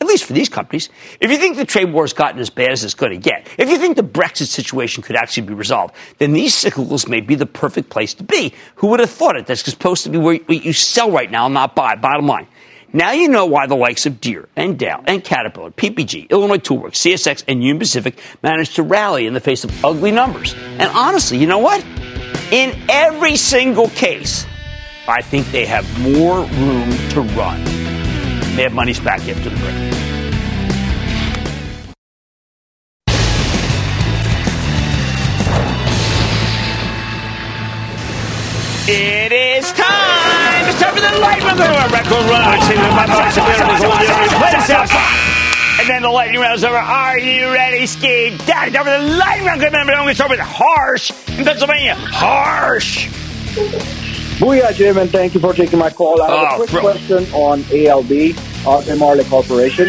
[0.00, 0.88] at least for these companies.
[1.20, 3.48] If you think the trade war has gotten as bad as it's going to get,
[3.58, 7.34] if you think the Brexit situation could actually be resolved, then these cyclicals may be
[7.34, 8.52] the perfect place to be.
[8.76, 9.46] Who would have thought it?
[9.46, 11.96] That's supposed to be where you sell right now, and not buy.
[11.96, 12.46] Bottom line.
[12.92, 16.94] Now you know why the likes of Deere and Dow and Caterpillar, PPG, Illinois Toolworks,
[16.94, 20.54] CSX, and Union Pacific managed to rally in the face of ugly numbers.
[20.54, 21.84] And honestly, you know what?
[22.52, 24.46] In every single case,
[25.08, 27.85] I think they have more room to run.
[28.56, 29.74] Mad Money's back after the break.
[38.88, 40.68] It is time!
[40.68, 41.92] It's time for the lightning round.
[41.92, 42.44] Record run.
[45.78, 46.76] And then the lightning round is over.
[46.76, 48.38] Are you ready, Ski?
[48.46, 49.60] Daddy, time for the lightning round.
[49.60, 51.94] But I'm going to start with Harsh in Pennsylvania.
[51.96, 53.10] Harsh.
[54.38, 56.20] Booyah, Jim, and thank you for taking my call.
[56.22, 56.80] I have Oh, a quick bro.
[56.82, 58.34] question on ALB,
[58.66, 59.88] Albemarle Corporation.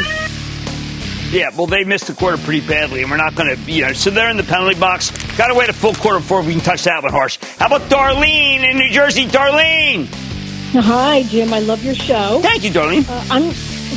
[1.31, 3.91] Yeah, well, they missed the quarter pretty badly, and we're not going to, you know,
[3.93, 5.11] so they're in the penalty box.
[5.35, 7.37] Got to wait a full quarter before we can touch that one, Harsh.
[7.59, 9.25] How about Darlene in New Jersey?
[9.25, 10.07] Darlene!
[10.73, 11.53] Hi, Jim.
[11.53, 12.39] I love your show.
[12.41, 13.05] Thank you, Darlene.
[13.09, 13.49] Uh, I'm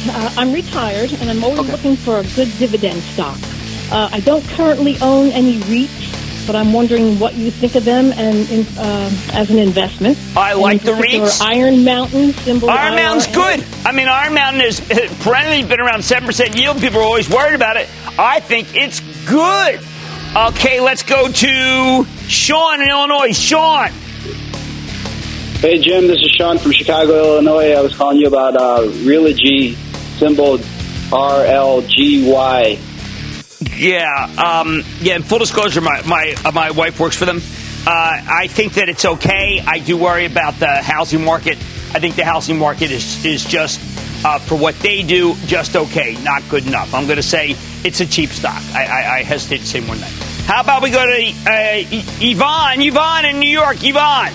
[0.09, 3.39] uh, I'm retired, and I'm always looking for a good dividend stock.
[3.93, 8.13] Uh, I don't currently own any REITs, but I'm wondering what you think of them
[8.17, 10.19] and uh, as an investment.
[10.37, 11.41] I like the particular, REITs.
[11.41, 12.71] Iron Mountain symbol.
[12.71, 13.57] Iron Mountain's IRA.
[13.57, 13.67] good.
[13.85, 14.81] I mean, Iron Mountain has
[15.23, 16.81] perennially been around 7% yield.
[16.81, 17.89] People are always worried about it.
[18.19, 19.81] I think it's good.
[20.37, 23.33] Okay, let's go to Sean in Illinois.
[23.33, 23.91] Sean.
[25.61, 27.73] Hey, Jim, this is Sean from Chicago, Illinois.
[27.73, 29.75] I was calling you about uh, Realogy,
[30.19, 30.59] symbol
[31.11, 32.90] RLGY.
[33.81, 35.17] Yeah, um, yeah.
[35.17, 37.39] In full disclosure, my my uh, my wife works for them.
[37.87, 39.59] Uh, I think that it's okay.
[39.67, 41.57] I do worry about the housing market.
[41.95, 43.81] I think the housing market is is just
[44.23, 46.93] uh, for what they do, just okay, not good enough.
[46.93, 48.63] I'm going to say it's a cheap stock.
[48.75, 50.13] I, I, I hesitate to say more than that.
[50.45, 51.13] How about we go to
[51.47, 51.83] uh,
[52.21, 52.83] Yvonne?
[52.83, 53.79] Yvonne in New York.
[53.81, 54.33] Yvonne.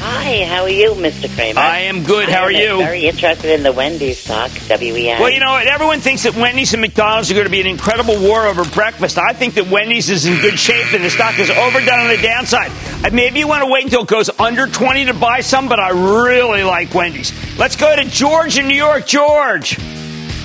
[0.00, 1.28] Hi, how are you, Mr.
[1.34, 1.58] Cramer?
[1.58, 2.28] I am good.
[2.28, 2.78] How I are you?
[2.78, 5.18] Very interested in the Wendy's stock, E WEI.
[5.18, 5.56] Well, you know?
[5.56, 9.18] Everyone thinks that Wendy's and McDonald's are going to be an incredible war over breakfast.
[9.18, 12.22] I think that Wendy's is in good shape and the stock is overdone on the
[12.22, 12.70] downside.
[13.04, 15.80] Uh, Maybe you want to wait until it goes under 20 to buy some, but
[15.80, 17.32] I really like Wendy's.
[17.58, 19.04] Let's go to George in New York.
[19.06, 19.76] George.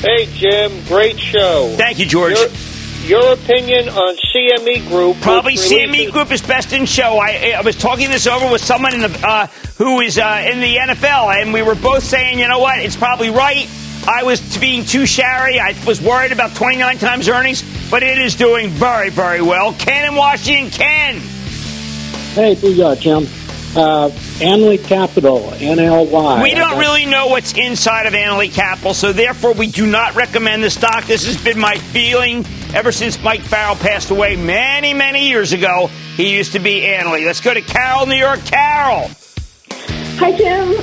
[0.01, 1.74] Hey, Jim, great show.
[1.78, 2.38] Thank you, George.
[2.38, 2.47] Your,
[3.04, 5.18] your opinion on CME Group?
[5.22, 7.18] Probably CME releases- Group is best in show.
[7.20, 9.47] I, I was talking this over with someone in the uh,
[9.78, 12.95] who is uh, in the NFL, and we were both saying, you know what, it's
[12.95, 13.68] probably right.
[14.08, 15.60] I was being too shary.
[15.60, 19.74] I was worried about 29 times earnings, but it is doing very, very well.
[19.74, 21.16] Ken in Washington, Ken.
[22.36, 23.28] Hey, Booyah, Jim.
[23.76, 24.10] Uh,
[24.40, 26.44] Annaly Capital, NLY.
[26.44, 30.64] We don't really know what's inside of Annaly Capital, so therefore we do not recommend
[30.64, 31.06] the stock.
[31.06, 32.46] This has been my feeling
[32.76, 35.90] ever since Mike Farrell passed away many, many years ago.
[36.16, 37.26] He used to be Annaly.
[37.26, 38.46] Let's go to Carol, New York.
[38.46, 39.10] Carol.
[40.20, 40.76] Hi, Jim.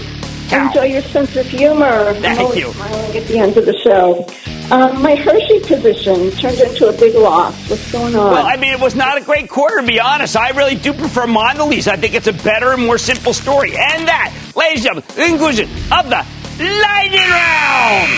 [0.53, 2.13] Enjoy your sense of humor.
[2.15, 2.73] Thank I'm always you.
[2.73, 4.27] smiling at the end of the show.
[4.71, 7.69] Um, my Hershey position turned into a big loss.
[7.69, 8.31] What's going on?
[8.31, 10.37] Well, I mean, it was not a great quarter, to be honest.
[10.37, 11.89] I really do prefer Mondelez.
[11.89, 13.71] I think it's a better and more simple story.
[13.71, 16.25] And that, ladies and gentlemen, the conclusion of the
[16.61, 18.11] Lightning Round.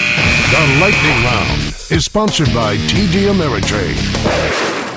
[0.53, 4.93] The Lightning Round is sponsored by TD Ameritrade.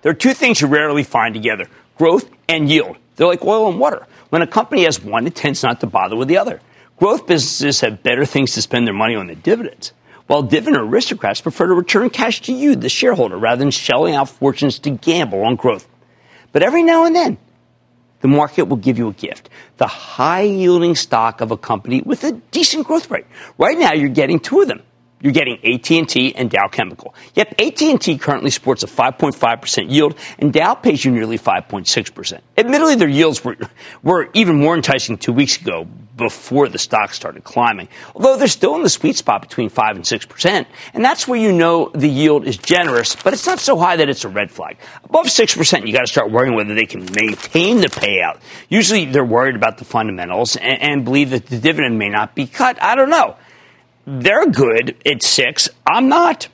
[0.00, 1.66] There are two things you rarely find together
[1.98, 2.96] growth and yield.
[3.16, 4.06] They're like oil and water.
[4.32, 6.62] When a company has one, it tends not to bother with the other.
[6.96, 9.92] Growth businesses have better things to spend their money on than dividends,
[10.26, 14.30] while dividend aristocrats prefer to return cash to you, the shareholder, rather than shelling out
[14.30, 15.86] fortunes to gamble on growth.
[16.50, 17.36] But every now and then,
[18.22, 22.24] the market will give you a gift the high yielding stock of a company with
[22.24, 23.26] a decent growth rate.
[23.58, 24.80] Right now, you're getting two of them.
[25.22, 27.14] You're getting AT&T and Dow Chemical.
[27.34, 32.40] Yep, AT&T currently sports a 5.5% yield, and Dow pays you nearly 5.6%.
[32.58, 33.56] Admittedly, their yields were,
[34.02, 38.74] were even more enticing two weeks ago before the stock started climbing, although they're still
[38.74, 42.46] in the sweet spot between 5 and 6%, and that's where you know the yield
[42.46, 44.76] is generous, but it's not so high that it's a red flag.
[45.04, 48.40] Above 6%, you got to start worrying whether they can maintain the payout.
[48.68, 52.46] Usually they're worried about the fundamentals and, and believe that the dividend may not be
[52.46, 52.82] cut.
[52.82, 53.36] I don't know
[54.06, 55.68] they're good at six.
[55.86, 56.48] I'm not.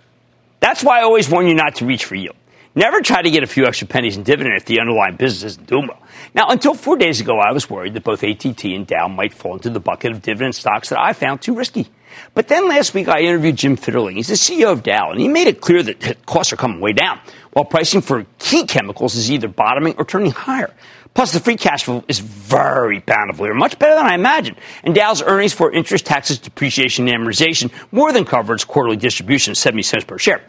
[0.61, 2.37] That's why I always warn you not to reach for yield.
[2.75, 5.67] Never try to get a few extra pennies in dividend if the underlying business isn't
[5.67, 6.01] doing well.
[6.35, 9.55] Now, until four days ago, I was worried that both ATT and Dow might fall
[9.55, 11.89] into the bucket of dividend stocks that I found too risky.
[12.35, 14.15] But then last week, I interviewed Jim Fitterling.
[14.15, 16.93] He's the CEO of Dow, and he made it clear that costs are coming way
[16.93, 17.19] down,
[17.53, 20.73] while pricing for key chemicals is either bottoming or turning higher.
[21.19, 24.57] Plus, the free cash flow is very bountiful much better than I imagined.
[24.85, 29.51] And Dow's earnings for interest, taxes, depreciation, and amortization more than cover its quarterly distribution
[29.51, 30.45] of 70 cents per share.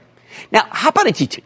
[0.51, 1.39] Now, how about ATT?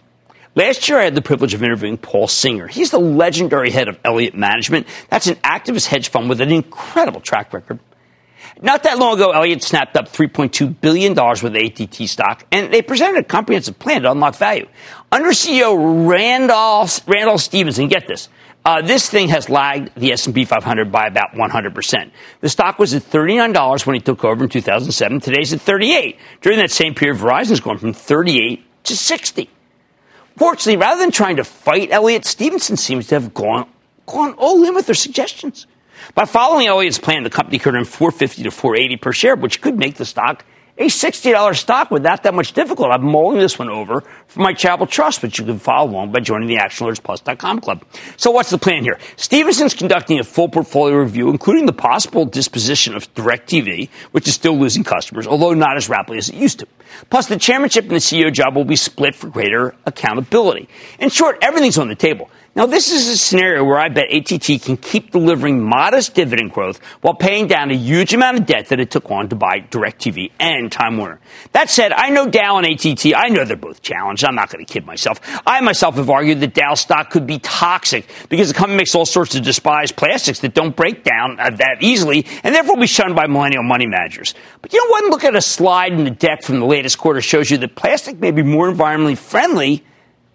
[0.55, 2.67] Last year, I had the privilege of interviewing Paul Singer.
[2.67, 4.88] He's the legendary head of Elliott Management.
[5.07, 7.80] That's an activist hedge fund with an incredible track record.
[8.61, 13.19] Not that long ago, Elliott snapped up $3.2 billion with ATT stock, and they presented
[13.19, 14.67] a comprehensive plan to unlock value.
[15.13, 18.28] Under CEO Randolph, Randall Stephenson, get this,
[18.66, 22.11] uh, this thing has lagged the S&P 500 by about 100%.
[22.39, 25.20] The stock was at $39 when he took over in 2007.
[25.20, 26.18] Today's at 38.
[26.41, 29.49] During that same period, Verizon's gone from 38 to 60.
[30.38, 33.70] Fortunately, rather than trying to fight Elliott, Stephenson seems to have gone,
[34.05, 35.68] gone all in with their suggestions.
[36.16, 39.78] By following Elliott's plan, the company could earn 450 to 480 per share, which could
[39.78, 40.45] make the stock
[40.84, 42.91] a $60 stock without that much difficult.
[42.91, 46.19] I'm mulling this one over for my Chapel Trust, which you can follow along by
[46.19, 47.84] joining the ActionAlertsPlus.com club.
[48.17, 48.99] So what's the plan here?
[49.15, 54.57] Stephenson's conducting a full portfolio review, including the possible disposition of DirecTV, which is still
[54.57, 56.67] losing customers, although not as rapidly as it used to.
[57.09, 60.67] Plus, the chairmanship and the CEO job will be split for greater accountability.
[60.99, 62.29] In short, everything's on the table.
[62.56, 66.78] Now, this is a scenario where I bet ATT can keep delivering modest dividend growth
[67.01, 70.34] while paying down a huge amount of debt that it took on to buy DirecTV
[70.39, 71.20] and Time Warner.
[71.54, 74.24] That said, I know Dow and ATT, I know they're both challenged.
[74.24, 75.20] I'm not going to kid myself.
[75.47, 79.08] I myself have argued that Dow stock could be toxic because the company makes all
[79.08, 83.16] sorts of despised plastics that don't break down uh, that easily and therefore be shunned
[83.16, 84.36] by millennial money managers.
[84.62, 87.20] But you know, one look at a slide in the deck from the latest quarter
[87.20, 89.84] shows you that plastic may be more environmentally friendly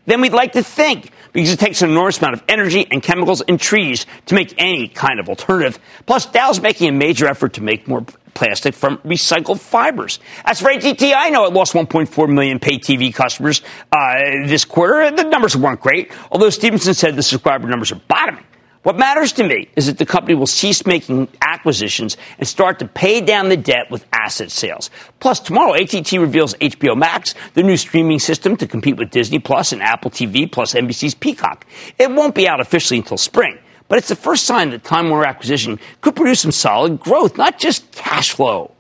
[0.06, 3.42] than we'd like to think because it takes an enormous amount of energy and chemicals
[3.42, 5.78] and trees to make any kind of alternative.
[6.04, 10.18] Plus, Dow's making a major effort to make more plastic from recycled fibers.
[10.44, 13.62] As for ATT, I know it lost 1.4 million pay TV customers
[13.92, 15.14] uh, this quarter.
[15.14, 18.44] The numbers weren't great, although Stephenson said the subscriber numbers are bottoming.
[18.84, 22.86] What matters to me is that the company will cease making acquisitions and start to
[22.86, 24.90] pay down the debt with asset sales.
[25.18, 29.72] Plus, tomorrow, ATT reveals HBO Max, the new streaming system to compete with Disney Plus
[29.72, 31.66] and Apple TV plus NBC's Peacock.
[31.98, 33.58] It won't be out officially until spring,
[33.88, 37.58] but it's the first sign that Time Warner acquisition could produce some solid growth, not
[37.58, 38.72] just cash flow.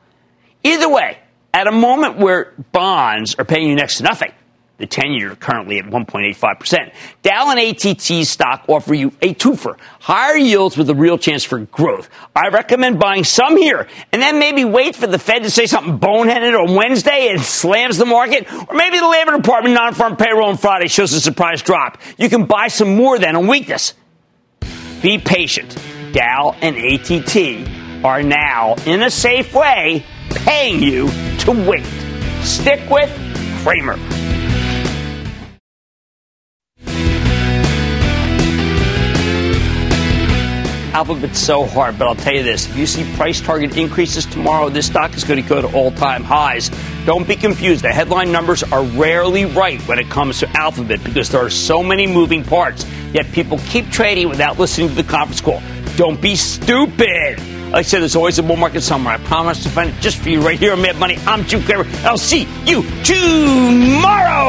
[0.62, 1.18] Either way,
[1.52, 4.32] at a moment where bonds are paying you next to nothing,
[4.78, 6.92] the 10 year currently at 1.85%.
[7.22, 11.58] Dow and ATT stock offer you a twofer, higher yields with a real chance for
[11.58, 12.08] growth.
[12.34, 15.98] I recommend buying some here and then maybe wait for the Fed to say something
[15.98, 20.56] boneheaded on Wednesday and slams the market, or maybe the Labor Department non-farm payroll on
[20.56, 21.98] Friday shows a surprise drop.
[22.16, 23.94] You can buy some more then on weakness.
[25.02, 25.76] Be patient.
[26.12, 31.08] Dow and ATT are now, in a safe way, paying you
[31.40, 31.84] to wait.
[32.42, 33.10] Stick with
[33.62, 34.27] Cramer.
[40.98, 42.66] Alphabet's so hard, but I'll tell you this.
[42.68, 45.92] If you see price target increases tomorrow, this stock is going to go to all
[45.92, 46.72] time highs.
[47.06, 47.84] Don't be confused.
[47.84, 51.84] The headline numbers are rarely right when it comes to Alphabet because there are so
[51.84, 52.84] many moving parts.
[53.12, 55.62] Yet people keep trading without listening to the conference call.
[55.94, 57.38] Don't be stupid.
[57.38, 59.14] Like I said, there's always a bull market somewhere.
[59.14, 61.16] I promise to find it just for you right here on Mad Money.
[61.28, 61.86] I'm Jim Cramer.
[62.02, 64.48] I'll see you tomorrow.